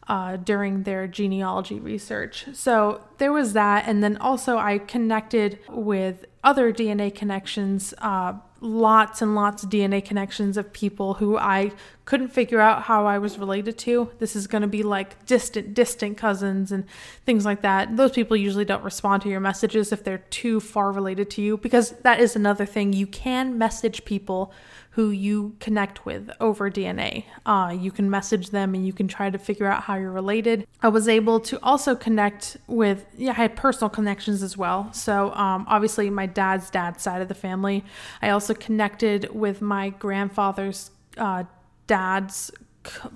uh, 0.07 0.37
during 0.37 0.83
their 0.83 1.07
genealogy 1.07 1.79
research. 1.79 2.45
So 2.53 3.01
there 3.17 3.33
was 3.33 3.53
that. 3.53 3.87
And 3.87 4.03
then 4.03 4.17
also, 4.17 4.57
I 4.57 4.77
connected 4.77 5.59
with 5.69 6.25
other 6.43 6.71
DNA 6.71 7.13
connections, 7.13 7.93
uh, 7.99 8.33
lots 8.59 9.21
and 9.21 9.35
lots 9.35 9.63
of 9.63 9.69
DNA 9.69 10.03
connections 10.03 10.57
of 10.57 10.73
people 10.73 11.15
who 11.15 11.37
I 11.37 11.71
couldn't 12.05 12.29
figure 12.29 12.59
out 12.59 12.83
how 12.83 13.05
I 13.05 13.17
was 13.17 13.37
related 13.37 13.77
to. 13.79 14.09
This 14.19 14.35
is 14.35 14.47
going 14.47 14.61
to 14.61 14.67
be 14.67 14.81
like 14.81 15.25
distant, 15.25 15.73
distant 15.73 16.17
cousins 16.17 16.71
and 16.71 16.85
things 17.25 17.45
like 17.45 17.61
that. 17.61 17.97
Those 17.97 18.11
people 18.11 18.37
usually 18.37 18.65
don't 18.65 18.83
respond 18.83 19.23
to 19.23 19.29
your 19.29 19.39
messages 19.39 19.91
if 19.91 20.03
they're 20.03 20.19
too 20.29 20.59
far 20.59 20.91
related 20.91 21.29
to 21.31 21.41
you, 21.41 21.57
because 21.57 21.91
that 22.01 22.19
is 22.19 22.35
another 22.35 22.65
thing. 22.65 22.93
You 22.93 23.07
can 23.07 23.57
message 23.57 24.05
people 24.05 24.51
who 24.97 25.11
you 25.11 25.55
connect 25.59 26.07
with 26.07 26.27
over 26.39 26.71
DNA. 26.71 27.23
Uh, 27.45 27.71
you 27.79 27.91
can 27.91 28.09
message 28.09 28.49
them 28.49 28.73
and 28.73 28.83
you 28.83 28.91
can 28.91 29.07
try 29.07 29.29
to 29.29 29.37
figure 29.37 29.67
out 29.67 29.83
how 29.83 29.93
you're 29.93 30.11
related. 30.11 30.65
I 30.81 30.87
was 30.87 31.07
able 31.07 31.39
to 31.41 31.59
also 31.61 31.95
connect 31.95 32.57
with, 32.65 33.05
yeah, 33.15 33.29
I 33.29 33.35
had 33.35 33.55
personal 33.55 33.91
connections 33.91 34.41
as 34.41 34.57
well. 34.57 34.91
So, 34.93 35.31
um, 35.35 35.67
obviously, 35.69 36.09
my 36.09 36.25
dad's 36.25 36.71
dad's 36.71 37.03
side 37.03 37.21
of 37.21 37.27
the 37.27 37.35
family. 37.35 37.85
I 38.23 38.29
also 38.29 38.55
connected 38.55 39.29
with 39.35 39.61
my 39.61 39.89
grandfather's 39.89 40.89
uh, 41.15 41.43
dad's 41.85 42.49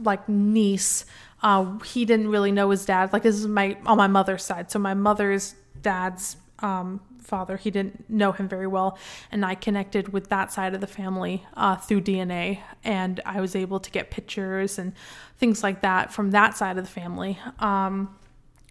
like 0.04 0.30
niece. 0.30 1.06
Uh, 1.42 1.80
he 1.80 2.06
didn't 2.06 2.28
really 2.28 2.52
know 2.52 2.70
his 2.70 2.86
dad. 2.86 3.12
Like 3.12 3.24
this 3.24 3.38
is 3.38 3.48
my 3.48 3.76
on 3.88 3.98
my 3.98 4.06
mother's 4.06 4.44
side. 4.44 4.70
So 4.70 4.78
my 4.78 4.94
mother's 4.94 5.56
dad's 5.82 6.38
um, 6.60 7.02
father. 7.22 7.58
He 7.58 7.72
didn't 7.72 8.10
know 8.10 8.32
him 8.32 8.48
very 8.48 8.68
well, 8.68 8.98
and 9.32 9.46
I 9.46 9.56
connected 9.56 10.14
with 10.14 10.30
that 10.30 10.52
side 10.52 10.74
of 10.74 10.82
the 10.82 10.88
family 10.88 11.46
uh, 11.56 11.78
through 11.78 12.02
DNA, 12.02 12.60
and 12.84 13.20
I 13.26 13.42
was 13.42 13.56
able 13.56 13.80
to 13.80 13.92
get 13.92 14.12
pictures 14.12 14.78
and 14.80 14.94
things 15.38 15.64
like 15.64 15.82
that 15.82 16.12
from 16.12 16.32
that 16.32 16.58
side 16.58 16.78
of 16.78 16.84
the 16.84 16.92
family. 16.92 17.40
Um, 17.60 18.16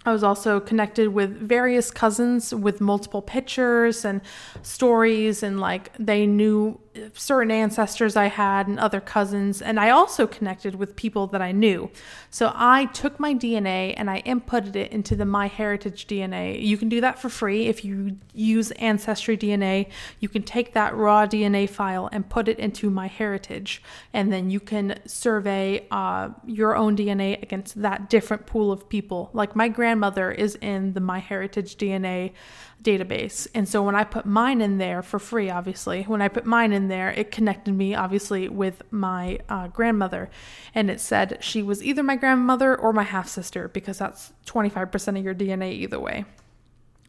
I 0.04 0.12
was 0.12 0.22
also 0.22 0.60
connected 0.60 1.08
with 1.08 1.36
various 1.36 1.90
cousins 1.90 2.54
with 2.54 2.80
multiple 2.80 3.20
pictures 3.20 4.04
and 4.04 4.22
stories, 4.62 5.42
and 5.42 5.60
like 5.60 5.92
they 5.98 6.26
knew 6.26 6.80
certain 7.14 7.52
ancestors 7.52 8.16
I 8.16 8.26
had 8.26 8.66
and 8.66 8.78
other 8.78 9.00
cousins, 9.00 9.62
and 9.62 9.78
I 9.78 9.90
also 9.90 10.26
connected 10.26 10.74
with 10.74 10.96
people 10.96 11.28
that 11.28 11.40
I 11.40 11.52
knew. 11.52 11.90
So 12.30 12.52
I 12.54 12.86
took 12.86 13.20
my 13.20 13.32
DNA 13.32 13.94
and 13.96 14.10
I 14.10 14.22
inputted 14.22 14.74
it 14.74 14.90
into 14.90 15.14
the 15.14 15.24
MyHeritage 15.24 16.06
DNA. 16.06 16.60
You 16.60 16.76
can 16.76 16.88
do 16.88 17.00
that 17.00 17.18
for 17.18 17.28
free 17.28 17.66
if 17.66 17.84
you 17.84 18.16
use 18.34 18.72
Ancestry 18.72 19.36
DNA. 19.36 19.88
You 20.18 20.28
can 20.28 20.42
take 20.42 20.74
that 20.74 20.96
raw 20.96 21.26
DNA 21.26 21.68
file 21.68 22.08
and 22.12 22.28
put 22.28 22.48
it 22.48 22.58
into 22.58 22.90
MyHeritage, 22.90 23.78
and 24.12 24.32
then 24.32 24.50
you 24.50 24.58
can 24.58 24.98
survey 25.06 25.86
uh, 25.90 26.30
your 26.44 26.76
own 26.76 26.96
DNA 26.96 27.40
against 27.42 27.80
that 27.82 28.10
different 28.10 28.46
pool 28.46 28.72
of 28.72 28.88
people. 28.88 29.30
Like 29.32 29.54
my 29.54 29.68
grandmother 29.68 30.32
is 30.32 30.56
in 30.56 30.94
the 30.94 31.00
MyHeritage 31.00 31.76
DNA 31.76 32.32
database. 32.82 33.46
And 33.54 33.68
so 33.68 33.82
when 33.82 33.94
I 33.94 34.04
put 34.04 34.24
mine 34.24 34.60
in 34.60 34.78
there 34.78 35.02
for 35.02 35.18
free, 35.18 35.50
obviously, 35.50 36.02
when 36.04 36.22
I 36.22 36.28
put 36.28 36.46
mine 36.46 36.72
in 36.72 36.88
there, 36.88 37.10
it 37.10 37.30
connected 37.30 37.74
me 37.74 37.94
obviously 37.94 38.48
with 38.48 38.82
my 38.90 39.38
uh, 39.48 39.68
grandmother. 39.68 40.30
And 40.74 40.90
it 40.90 41.00
said 41.00 41.38
she 41.40 41.62
was 41.62 41.82
either 41.82 42.02
my 42.02 42.16
grandmother 42.16 42.76
or 42.76 42.92
my 42.92 43.02
half 43.02 43.28
sister 43.28 43.68
because 43.68 43.98
that's 43.98 44.32
25% 44.46 45.18
of 45.18 45.24
your 45.24 45.34
DNA 45.34 45.72
either 45.72 46.00
way. 46.00 46.24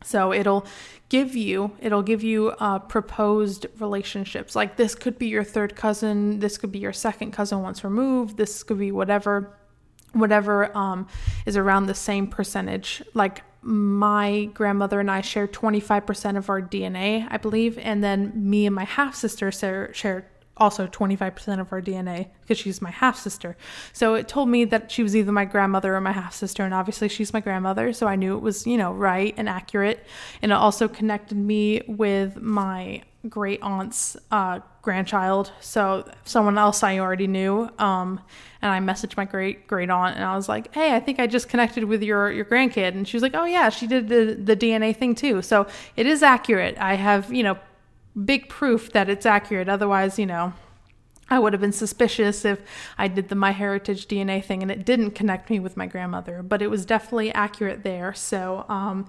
So 0.04 0.34
it'll 0.34 0.66
give 1.10 1.36
you 1.36 1.74
it'll 1.80 2.02
give 2.02 2.24
you 2.24 2.50
uh, 2.60 2.80
proposed 2.80 3.68
relationships. 3.80 4.56
Like 4.56 4.76
this 4.76 4.96
could 4.96 5.20
be 5.20 5.28
your 5.28 5.44
third 5.44 5.76
cousin, 5.76 6.40
this 6.40 6.58
could 6.58 6.72
be 6.72 6.80
your 6.80 6.94
second 6.94 7.32
cousin 7.32 7.62
once 7.62 7.84
removed, 7.84 8.38
this 8.38 8.64
could 8.64 8.80
be 8.80 8.92
whatever 8.92 9.58
whatever 10.14 10.76
um, 10.76 11.08
is 11.46 11.56
around 11.56 11.86
the 11.86 11.94
same 11.94 12.28
percentage. 12.28 13.02
Like 13.14 13.44
my 13.62 14.46
grandmother 14.54 15.00
and 15.00 15.12
I 15.12 15.22
share 15.22 15.48
25% 15.48 16.38
of 16.38 16.50
our 16.50 16.62
DNA, 16.62 17.28
I 17.30 17.38
believe, 17.38 17.78
and 17.78 18.04
then 18.04 18.32
me 18.36 18.66
and 18.66 18.76
my 18.76 18.86
half 18.86 19.16
sister 19.16 19.52
share, 19.52 20.28
also 20.58 20.86
25% 20.88 21.60
of 21.60 21.72
our 21.72 21.82
DNA 21.82 22.28
because 22.42 22.58
she's 22.58 22.82
my 22.82 22.92
half 22.92 23.18
sister. 23.18 23.56
So 23.94 24.16
it 24.16 24.28
told 24.28 24.50
me 24.50 24.66
that 24.66 24.92
she 24.92 25.02
was 25.04 25.16
either 25.16 25.32
my 25.32 25.46
grandmother 25.46 25.96
or 25.96 26.02
my 26.02 26.12
half 26.12 26.34
sister, 26.34 26.64
and 26.64 26.74
obviously 26.74 27.08
she's 27.08 27.34
my 27.34 27.40
grandmother, 27.40 27.94
so 27.94 28.08
I 28.08 28.16
knew 28.16 28.36
it 28.36 28.42
was, 28.42 28.68
you 28.68 28.78
know, 28.78 28.94
right 28.94 29.34
and 29.38 29.48
accurate. 29.48 30.06
And 30.42 30.52
it 30.52 30.56
also 30.56 30.88
connected 30.88 31.38
me 31.38 31.82
with 31.88 32.42
my 32.42 33.04
great 33.30 33.62
aunt's 33.62 34.18
uh, 34.32 34.60
grandchild, 34.82 35.52
so 35.60 36.10
someone 36.26 36.58
else 36.58 36.84
I 36.84 37.00
already 37.00 37.28
knew. 37.28 37.70
Um, 37.78 38.20
and 38.62 38.72
I 38.72 38.80
messaged 38.80 39.18
my 39.18 39.26
great 39.26 39.68
great 39.68 39.90
aunt, 39.90 40.16
and 40.16 40.26
I 40.26 40.36
was 40.36 40.50
like, 40.50 40.74
"Hey, 40.74 40.96
I 40.96 41.00
think 41.00 41.20
I 41.20 41.28
just 41.28 41.50
connected 41.50 41.84
with 41.84 42.04
your 42.04 42.32
your 42.32 42.46
grandkid," 42.46 42.90
and 42.90 43.08
she 43.08 43.16
was 43.16 43.24
like, 43.24 43.36
"Oh 43.36 43.46
yeah, 43.46 43.70
she 43.70 43.88
did 43.88 44.10
the 44.10 44.38
the 44.42 44.56
DNA 44.56 44.96
thing 44.96 45.16
too." 45.16 45.42
So 45.42 45.68
it 45.96 46.06
is 46.06 46.24
accurate. 46.24 46.78
I 46.80 46.96
have 46.96 47.32
you 47.34 47.44
know 47.44 47.58
big 48.26 48.50
proof 48.50 48.92
that 48.94 49.10
it's 49.10 49.26
accurate. 49.26 49.70
Otherwise, 49.70 50.20
you 50.20 50.26
know. 50.26 50.54
I 51.30 51.40
would 51.40 51.54
have 51.54 51.62
been 51.62 51.72
suspicious 51.72 52.44
if 52.44 52.60
I 52.98 53.08
did 53.08 53.30
the 53.30 53.36
MyHeritage 53.36 54.06
DNA 54.06 54.44
thing 54.44 54.62
and 54.62 54.70
it 54.70 54.86
didn't 54.86 55.12
connect 55.12 55.50
me 55.50 55.62
with 55.62 55.78
my 55.78 55.86
grandmother, 55.86 56.44
but 56.44 56.62
it 56.62 56.68
was 56.68 56.86
definitely 56.86 57.32
accurate 57.32 57.84
there. 57.84 58.14
So, 58.14 58.66
um, 58.68 59.08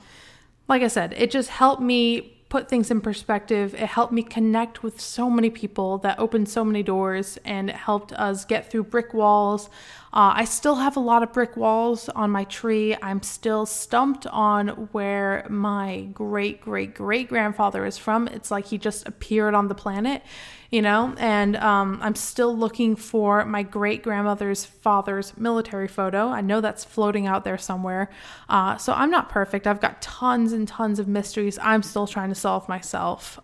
like 0.68 0.83
I 0.83 0.87
said, 0.87 1.14
it 1.14 1.33
just 1.33 1.48
helped 1.48 1.83
me 1.83 2.42
put 2.53 2.69
things 2.69 2.91
in 2.91 3.01
perspective. 3.01 3.73
It 3.73 3.87
helped 3.87 4.12
me 4.12 4.23
connect 4.23 4.83
with 4.83 5.01
so 5.01 5.31
many 5.31 5.49
people 5.49 5.97
that 6.05 6.19
opened 6.19 6.51
so 6.51 6.62
many 6.67 6.83
doors 6.83 7.38
and 7.47 7.71
it 7.71 7.77
helped 7.77 8.12
us 8.12 8.45
get 8.45 8.71
through 8.71 8.85
brick 8.85 9.15
walls. 9.15 9.71
Uh, 10.14 10.35
I 10.37 10.44
still 10.44 10.75
have 10.75 10.98
a 10.98 11.01
lot 11.01 11.22
of 11.22 11.33
brick 11.33 11.57
walls 11.57 12.11
on 12.11 12.31
my 12.31 12.44
tree. 12.44 12.94
I'm 13.01 13.22
still 13.22 13.64
stumped 13.64 14.27
on 14.27 14.68
where 14.92 15.46
my 15.48 16.09
great 16.12 16.61
great 16.61 16.94
great 16.94 17.31
grandfather 17.31 17.87
is 17.87 17.96
from. 17.96 18.29
It's 18.29 18.51
like 18.51 18.66
he 18.66 18.77
just 18.77 19.09
appeared 19.09 19.55
on 19.55 19.68
the 19.68 19.75
planet, 19.75 20.22
you 20.70 20.83
know, 20.83 21.14
and 21.16 21.57
um, 21.57 21.98
I'm 22.03 22.14
still 22.14 22.55
looking 22.55 22.94
for 22.94 23.46
my 23.46 23.62
great 23.62 24.03
grandmother's 24.03 24.66
father's 24.66 25.35
military 25.38 25.88
photo. 25.88 26.29
I 26.29 26.42
know 26.42 26.61
that's 26.61 26.85
floating 26.85 27.27
out 27.27 27.44
there 27.44 27.57
somewhere. 27.57 28.11
Uh, 28.51 28.77
so 28.77 28.92
I'm 28.92 29.11
not 29.11 29.31
perfect. 29.31 29.66
I've 29.66 29.81
got 29.81 30.03
tons 30.03 30.53
and 30.53 30.68
tons 30.68 30.98
of 30.98 31.09
mysteries 31.09 31.59
I'm 31.62 31.83
still 31.83 32.07
trying 32.07 32.29
to 32.29 32.35
solve 32.35 32.68
myself. 32.68 33.40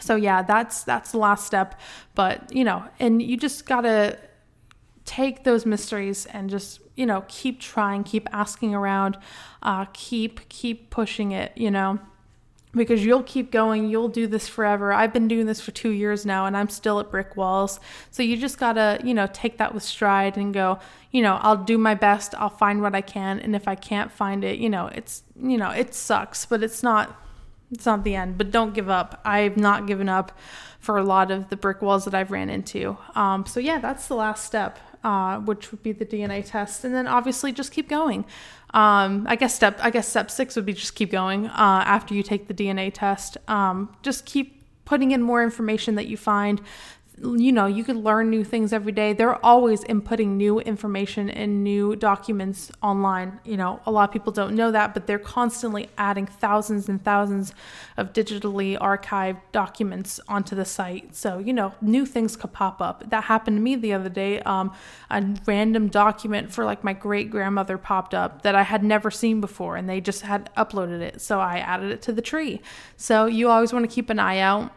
So 0.00 0.14
yeah, 0.14 0.42
that's 0.42 0.84
that's 0.84 1.10
the 1.10 1.18
last 1.18 1.46
step. 1.46 1.80
But 2.14 2.52
you 2.54 2.62
know, 2.62 2.84
and 3.00 3.20
you 3.20 3.36
just 3.36 3.66
gotta 3.66 4.18
take 5.04 5.44
those 5.44 5.66
mysteries 5.66 6.26
and 6.26 6.50
just 6.50 6.80
you 6.94 7.06
know 7.06 7.24
keep 7.28 7.60
trying 7.60 8.04
keep 8.04 8.28
asking 8.32 8.74
around 8.74 9.18
uh, 9.62 9.84
keep 9.92 10.48
keep 10.48 10.90
pushing 10.90 11.32
it 11.32 11.52
you 11.56 11.70
know 11.70 11.98
because 12.74 13.04
you'll 13.04 13.22
keep 13.22 13.50
going. 13.50 13.88
You'll 13.88 14.08
do 14.08 14.26
this 14.26 14.48
forever. 14.48 14.92
I've 14.92 15.12
been 15.12 15.28
doing 15.28 15.46
this 15.46 15.60
for 15.60 15.70
two 15.70 15.90
years 15.90 16.24
now 16.24 16.46
and 16.46 16.56
I'm 16.56 16.68
still 16.68 16.98
at 17.00 17.10
brick 17.10 17.36
walls. 17.36 17.80
So 18.10 18.22
you 18.22 18.36
just 18.36 18.58
gotta, 18.58 18.98
you 19.04 19.14
know, 19.14 19.28
take 19.32 19.58
that 19.58 19.74
with 19.74 19.82
stride 19.82 20.36
and 20.36 20.54
go, 20.54 20.78
you 21.10 21.22
know, 21.22 21.38
I'll 21.42 21.56
do 21.56 21.76
my 21.76 21.94
best. 21.94 22.34
I'll 22.36 22.48
find 22.48 22.80
what 22.80 22.94
I 22.94 23.02
can. 23.02 23.40
And 23.40 23.54
if 23.54 23.68
I 23.68 23.74
can't 23.74 24.10
find 24.10 24.42
it, 24.42 24.58
you 24.58 24.70
know, 24.70 24.86
it's, 24.86 25.22
you 25.40 25.58
know, 25.58 25.70
it 25.70 25.94
sucks, 25.94 26.46
but 26.46 26.62
it's 26.62 26.82
not, 26.82 27.14
it's 27.70 27.86
not 27.86 28.04
the 28.04 28.14
end. 28.14 28.38
But 28.38 28.50
don't 28.50 28.74
give 28.74 28.88
up. 28.88 29.20
I've 29.24 29.56
not 29.56 29.86
given 29.86 30.08
up 30.08 30.38
for 30.78 30.96
a 30.96 31.04
lot 31.04 31.30
of 31.30 31.50
the 31.50 31.56
brick 31.56 31.82
walls 31.82 32.06
that 32.06 32.14
I've 32.14 32.30
ran 32.30 32.48
into. 32.48 32.96
Um, 33.14 33.44
so 33.46 33.60
yeah, 33.60 33.78
that's 33.78 34.08
the 34.08 34.14
last 34.14 34.44
step. 34.44 34.78
Uh, 35.04 35.40
which 35.40 35.72
would 35.72 35.82
be 35.82 35.90
the 35.90 36.06
DNA 36.06 36.44
test, 36.44 36.84
and 36.84 36.94
then 36.94 37.08
obviously 37.08 37.50
just 37.50 37.72
keep 37.72 37.88
going. 37.88 38.24
Um, 38.72 39.26
I 39.28 39.34
guess 39.34 39.52
step 39.52 39.76
I 39.82 39.90
guess 39.90 40.06
step 40.06 40.30
six 40.30 40.54
would 40.54 40.64
be 40.64 40.74
just 40.74 40.94
keep 40.94 41.10
going 41.10 41.46
uh, 41.46 41.82
after 41.84 42.14
you 42.14 42.22
take 42.22 42.46
the 42.46 42.54
DNA 42.54 42.92
test. 42.94 43.36
Um, 43.48 43.92
just 44.02 44.26
keep 44.26 44.62
putting 44.84 45.10
in 45.10 45.20
more 45.20 45.42
information 45.42 45.96
that 45.96 46.06
you 46.06 46.16
find 46.16 46.60
you 47.22 47.52
know, 47.52 47.66
you 47.66 47.84
could 47.84 47.96
learn 47.96 48.30
new 48.30 48.42
things 48.42 48.72
every 48.72 48.90
day. 48.90 49.12
They're 49.12 49.44
always 49.44 49.84
inputting 49.84 50.30
new 50.30 50.58
information 50.60 51.30
and 51.30 51.62
new 51.62 51.94
documents 51.94 52.72
online. 52.82 53.38
You 53.44 53.56
know, 53.56 53.80
a 53.86 53.92
lot 53.92 54.08
of 54.08 54.12
people 54.12 54.32
don't 54.32 54.56
know 54.56 54.72
that, 54.72 54.92
but 54.92 55.06
they're 55.06 55.20
constantly 55.20 55.88
adding 55.96 56.26
thousands 56.26 56.88
and 56.88 57.02
thousands 57.02 57.54
of 57.96 58.12
digitally 58.12 58.76
archived 58.76 59.40
documents 59.52 60.18
onto 60.26 60.56
the 60.56 60.64
site. 60.64 61.14
So, 61.14 61.38
you 61.38 61.52
know, 61.52 61.74
new 61.80 62.06
things 62.06 62.36
could 62.36 62.52
pop 62.52 62.82
up. 62.82 63.08
That 63.10 63.24
happened 63.24 63.58
to 63.58 63.60
me 63.60 63.76
the 63.76 63.92
other 63.92 64.08
day. 64.08 64.40
Um, 64.40 64.72
a 65.08 65.24
random 65.46 65.88
document 65.88 66.52
for 66.52 66.64
like 66.64 66.82
my 66.82 66.92
great 66.92 67.30
grandmother 67.30 67.78
popped 67.78 68.14
up 68.14 68.42
that 68.42 68.56
I 68.56 68.62
had 68.62 68.82
never 68.82 69.10
seen 69.12 69.40
before, 69.40 69.76
and 69.76 69.88
they 69.88 70.00
just 70.00 70.22
had 70.22 70.52
uploaded 70.56 71.00
it. 71.00 71.20
So 71.20 71.38
I 71.38 71.58
added 71.58 71.92
it 71.92 72.02
to 72.02 72.12
the 72.12 72.22
tree. 72.22 72.60
So 72.96 73.26
you 73.26 73.48
always 73.48 73.72
want 73.72 73.88
to 73.88 73.94
keep 73.94 74.10
an 74.10 74.18
eye 74.18 74.38
out 74.38 74.72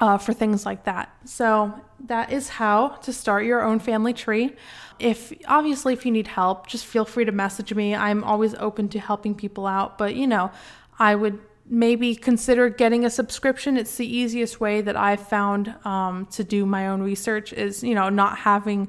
uh, 0.00 0.18
for 0.18 0.32
things 0.32 0.64
like 0.64 0.84
that. 0.84 1.10
So 1.24 1.74
that 2.06 2.32
is 2.32 2.48
how 2.48 2.88
to 2.88 3.12
start 3.12 3.44
your 3.44 3.62
own 3.62 3.78
family 3.80 4.12
tree. 4.12 4.54
If 4.98 5.32
obviously 5.46 5.92
if 5.92 6.04
you 6.06 6.12
need 6.12 6.28
help, 6.28 6.66
just 6.66 6.86
feel 6.86 7.04
free 7.04 7.24
to 7.24 7.32
message 7.32 7.72
me. 7.74 7.94
I'm 7.94 8.24
always 8.24 8.54
open 8.54 8.88
to 8.90 9.00
helping 9.00 9.34
people 9.34 9.66
out, 9.66 9.98
but 9.98 10.14
you 10.14 10.26
know, 10.26 10.50
I 10.98 11.14
would 11.14 11.38
maybe 11.70 12.14
consider 12.14 12.68
getting 12.68 13.04
a 13.04 13.10
subscription. 13.10 13.76
It's 13.76 13.96
the 13.96 14.06
easiest 14.06 14.60
way 14.60 14.80
that 14.80 14.96
I've 14.96 15.20
found 15.20 15.74
um, 15.84 16.26
to 16.32 16.42
do 16.42 16.64
my 16.66 16.88
own 16.88 17.02
research 17.02 17.52
is 17.52 17.82
you 17.82 17.94
know 17.94 18.08
not 18.08 18.38
having 18.38 18.88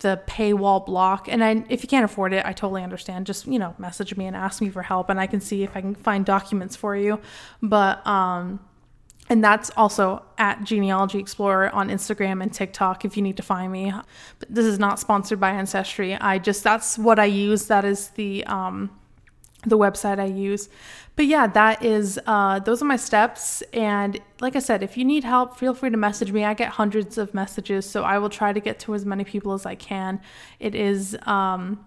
the 0.00 0.20
paywall 0.26 0.84
block. 0.84 1.26
And 1.28 1.42
I, 1.42 1.64
if 1.70 1.82
you 1.82 1.88
can't 1.88 2.04
afford 2.04 2.34
it, 2.34 2.44
I 2.44 2.52
totally 2.52 2.82
understand. 2.82 3.26
Just 3.26 3.46
you 3.46 3.58
know 3.58 3.74
message 3.78 4.16
me 4.16 4.26
and 4.26 4.36
ask 4.36 4.60
me 4.60 4.68
for 4.70 4.82
help, 4.82 5.08
and 5.08 5.20
I 5.20 5.26
can 5.26 5.40
see 5.40 5.62
if 5.62 5.76
I 5.76 5.80
can 5.80 5.94
find 5.94 6.24
documents 6.24 6.76
for 6.76 6.96
you. 6.96 7.20
But 7.62 8.06
um, 8.06 8.60
and 9.28 9.42
that's 9.42 9.70
also 9.76 10.22
at 10.38 10.62
Genealogy 10.64 11.18
Explorer 11.18 11.70
on 11.70 11.88
Instagram 11.88 12.42
and 12.42 12.52
TikTok 12.52 13.04
if 13.04 13.16
you 13.16 13.22
need 13.22 13.36
to 13.36 13.42
find 13.42 13.72
me. 13.72 13.92
But 14.38 14.54
this 14.54 14.66
is 14.66 14.78
not 14.78 15.00
sponsored 15.00 15.40
by 15.40 15.50
Ancestry. 15.50 16.14
I 16.14 16.38
just 16.38 16.62
that's 16.62 16.98
what 16.98 17.18
I 17.18 17.24
use. 17.24 17.66
That 17.66 17.84
is 17.84 18.10
the 18.10 18.44
um, 18.44 18.90
the 19.64 19.76
website 19.76 20.20
I 20.20 20.26
use. 20.26 20.68
But 21.16 21.26
yeah, 21.26 21.46
that 21.48 21.84
is 21.84 22.20
uh, 22.26 22.60
those 22.60 22.82
are 22.82 22.84
my 22.84 22.96
steps. 22.96 23.62
And 23.72 24.20
like 24.40 24.54
I 24.54 24.60
said, 24.60 24.82
if 24.82 24.96
you 24.96 25.04
need 25.04 25.24
help, 25.24 25.58
feel 25.58 25.74
free 25.74 25.90
to 25.90 25.96
message 25.96 26.30
me. 26.30 26.44
I 26.44 26.54
get 26.54 26.70
hundreds 26.70 27.18
of 27.18 27.34
messages, 27.34 27.88
so 27.88 28.04
I 28.04 28.18
will 28.18 28.30
try 28.30 28.52
to 28.52 28.60
get 28.60 28.78
to 28.80 28.94
as 28.94 29.04
many 29.04 29.24
people 29.24 29.54
as 29.54 29.66
I 29.66 29.74
can. 29.74 30.20
It 30.60 30.74
is 30.74 31.16
um, 31.26 31.84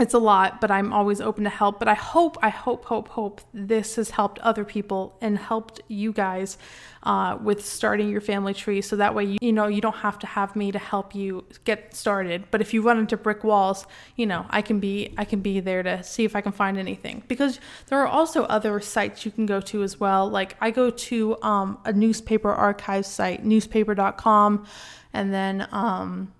it's 0.00 0.14
a 0.14 0.18
lot, 0.18 0.60
but 0.60 0.70
I'm 0.70 0.92
always 0.92 1.20
open 1.20 1.44
to 1.44 1.50
help. 1.50 1.78
But 1.78 1.86
I 1.86 1.94
hope, 1.94 2.38
I 2.42 2.48
hope, 2.48 2.86
hope, 2.86 3.08
hope 3.08 3.42
this 3.52 3.96
has 3.96 4.10
helped 4.10 4.38
other 4.38 4.64
people 4.64 5.16
and 5.20 5.36
helped 5.36 5.82
you 5.88 6.12
guys 6.12 6.56
uh, 7.02 7.36
with 7.42 7.64
starting 7.64 8.08
your 8.08 8.22
family 8.22 8.54
tree. 8.54 8.80
So 8.80 8.96
that 8.96 9.14
way, 9.14 9.24
you, 9.24 9.38
you 9.42 9.52
know, 9.52 9.66
you 9.66 9.82
don't 9.82 9.96
have 9.96 10.18
to 10.20 10.26
have 10.26 10.56
me 10.56 10.72
to 10.72 10.78
help 10.78 11.14
you 11.14 11.44
get 11.64 11.94
started. 11.94 12.44
But 12.50 12.62
if 12.62 12.72
you 12.72 12.80
run 12.80 12.98
into 12.98 13.18
brick 13.18 13.44
walls, 13.44 13.86
you 14.16 14.24
know, 14.24 14.46
I 14.48 14.62
can 14.62 14.80
be, 14.80 15.12
I 15.18 15.26
can 15.26 15.40
be 15.40 15.60
there 15.60 15.82
to 15.82 16.02
see 16.02 16.24
if 16.24 16.34
I 16.34 16.40
can 16.40 16.52
find 16.52 16.78
anything. 16.78 17.22
Because 17.28 17.60
there 17.88 18.00
are 18.00 18.08
also 18.08 18.44
other 18.44 18.80
sites 18.80 19.26
you 19.26 19.30
can 19.30 19.44
go 19.44 19.60
to 19.60 19.82
as 19.82 20.00
well. 20.00 20.28
Like 20.28 20.56
I 20.60 20.70
go 20.70 20.88
to 20.90 21.36
um, 21.42 21.78
a 21.84 21.92
newspaper 21.92 22.50
archive 22.50 23.04
site, 23.04 23.44
newspaper.com, 23.44 24.66
and 25.12 25.34
then. 25.34 25.68
Um, 25.70 26.32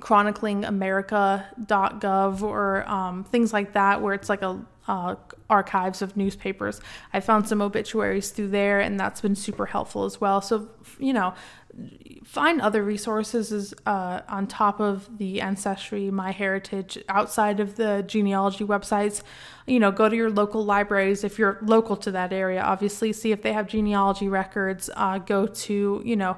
chroniclingamerica.gov 0.00 2.42
or 2.42 2.88
um, 2.88 3.22
things 3.24 3.52
like 3.52 3.74
that, 3.74 4.02
where 4.02 4.14
it's 4.14 4.28
like 4.28 4.42
a 4.42 4.60
uh, 4.86 5.14
archives 5.48 6.02
of 6.02 6.14
newspapers. 6.16 6.80
I 7.12 7.20
found 7.20 7.48
some 7.48 7.62
obituaries 7.62 8.30
through 8.30 8.48
there, 8.48 8.80
and 8.80 9.00
that's 9.00 9.20
been 9.20 9.36
super 9.36 9.66
helpful 9.66 10.04
as 10.04 10.20
well. 10.20 10.40
So, 10.40 10.68
you 10.98 11.12
know, 11.12 11.34
find 12.24 12.60
other 12.60 12.82
resources 12.82 13.74
uh, 13.86 14.20
on 14.28 14.46
top 14.46 14.80
of 14.80 15.18
the 15.18 15.40
Ancestry 15.40 16.10
my 16.10 16.30
heritage 16.30 16.98
outside 17.08 17.60
of 17.60 17.76
the 17.76 18.04
genealogy 18.06 18.64
websites 18.64 19.22
you 19.66 19.80
know 19.80 19.90
go 19.90 20.08
to 20.08 20.16
your 20.16 20.30
local 20.30 20.64
libraries 20.64 21.24
if 21.24 21.38
you're 21.38 21.58
local 21.62 21.96
to 21.96 22.10
that 22.10 22.32
area 22.32 22.62
obviously 22.62 23.12
see 23.12 23.32
if 23.32 23.42
they 23.42 23.52
have 23.52 23.66
genealogy 23.66 24.28
records 24.28 24.88
uh, 24.96 25.18
go 25.18 25.46
to 25.46 26.02
you 26.04 26.16
know 26.16 26.36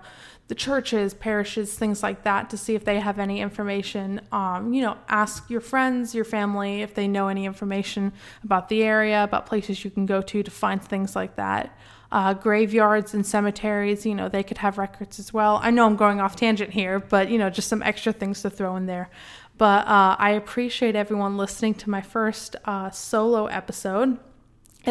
the 0.48 0.54
churches, 0.54 1.12
parishes, 1.12 1.74
things 1.74 2.02
like 2.02 2.22
that 2.22 2.50
to 2.50 2.56
see 2.56 2.74
if 2.74 2.84
they 2.84 3.00
have 3.00 3.18
any 3.18 3.40
information. 3.40 4.20
Um, 4.30 4.72
you 4.72 4.82
know, 4.82 4.96
ask 5.08 5.50
your 5.50 5.60
friends, 5.60 6.14
your 6.14 6.24
family 6.24 6.82
if 6.82 6.94
they 6.94 7.08
know 7.08 7.28
any 7.28 7.46
information 7.46 8.12
about 8.44 8.68
the 8.68 8.84
area, 8.84 9.24
about 9.24 9.46
places 9.46 9.84
you 9.84 9.90
can 9.90 10.06
go 10.06 10.22
to 10.22 10.42
to 10.42 10.50
find 10.50 10.82
things 10.82 11.16
like 11.16 11.36
that. 11.36 11.76
Uh, 12.12 12.34
graveyards 12.34 13.14
and 13.14 13.26
cemeteries, 13.26 14.06
you 14.06 14.14
know, 14.14 14.28
they 14.28 14.42
could 14.42 14.58
have 14.58 14.78
records 14.78 15.18
as 15.18 15.32
well. 15.32 15.58
I 15.62 15.70
know 15.70 15.86
I'm 15.86 15.96
going 15.96 16.20
off 16.20 16.36
tangent 16.36 16.70
here, 16.70 17.00
but 17.00 17.30
you 17.30 17.38
know, 17.38 17.50
just 17.50 17.68
some 17.68 17.82
extra 17.82 18.12
things 18.12 18.42
to 18.42 18.50
throw 18.50 18.76
in 18.76 18.86
there. 18.86 19.10
But 19.58 19.86
uh, 19.86 20.16
I 20.18 20.30
appreciate 20.30 20.94
everyone 20.94 21.36
listening 21.36 21.74
to 21.74 21.90
my 21.90 22.02
first 22.02 22.56
uh, 22.64 22.90
solo 22.90 23.46
episode 23.46 24.18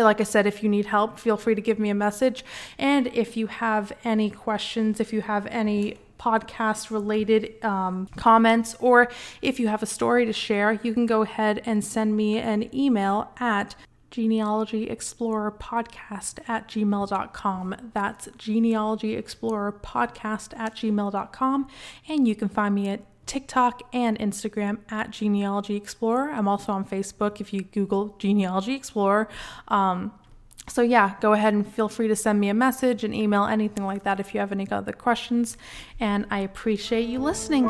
like 0.03 0.19
I 0.19 0.23
said, 0.23 0.45
if 0.45 0.61
you 0.61 0.69
need 0.69 0.87
help, 0.87 1.19
feel 1.19 1.37
free 1.37 1.55
to 1.55 1.61
give 1.61 1.79
me 1.79 1.89
a 1.89 1.95
message. 1.95 2.43
And 2.77 3.07
if 3.07 3.37
you 3.37 3.47
have 3.47 3.93
any 4.03 4.29
questions, 4.29 4.99
if 4.99 5.13
you 5.13 5.21
have 5.21 5.47
any 5.47 5.99
podcast 6.19 6.91
related 6.91 7.63
um, 7.63 8.07
comments, 8.15 8.75
or 8.79 9.09
if 9.41 9.59
you 9.59 9.67
have 9.67 9.83
a 9.83 9.85
story 9.85 10.25
to 10.25 10.33
share, 10.33 10.73
you 10.83 10.93
can 10.93 11.05
go 11.05 11.21
ahead 11.21 11.61
and 11.65 11.83
send 11.83 12.17
me 12.17 12.37
an 12.37 12.73
email 12.75 13.31
at 13.39 13.75
genealogyexplorerpodcast 14.15 16.49
at 16.49 16.67
gmail.com. 16.67 17.75
That's 17.93 18.27
genealogyexplorerpodcast 18.27 20.57
at 20.57 20.75
gmail.com. 20.75 21.67
And 22.07 22.27
you 22.27 22.35
can 22.35 22.49
find 22.49 22.75
me 22.75 22.89
at 22.89 23.01
TikTok 23.25 23.81
and 23.91 24.19
Instagram 24.19 24.77
at 24.89 25.09
Genealogy 25.11 25.75
Explorer. 25.75 26.31
I'm 26.31 26.47
also 26.47 26.71
on 26.71 26.85
Facebook 26.85 27.41
if 27.41 27.51
you 27.53 27.63
Google 27.63 28.15
Genealogy 28.19 28.75
Explorer. 28.75 29.27
Um, 29.67 30.13
so, 30.67 30.81
yeah, 30.81 31.15
go 31.21 31.33
ahead 31.33 31.53
and 31.53 31.67
feel 31.67 31.89
free 31.89 32.07
to 32.07 32.15
send 32.15 32.39
me 32.39 32.49
a 32.49 32.53
message, 32.53 33.03
an 33.03 33.13
email, 33.13 33.45
anything 33.45 33.85
like 33.85 34.03
that 34.03 34.19
if 34.19 34.33
you 34.33 34.39
have 34.39 34.51
any 34.51 34.69
other 34.71 34.93
questions. 34.93 35.57
And 35.99 36.25
I 36.31 36.39
appreciate 36.39 37.07
you 37.07 37.19
listening. 37.19 37.69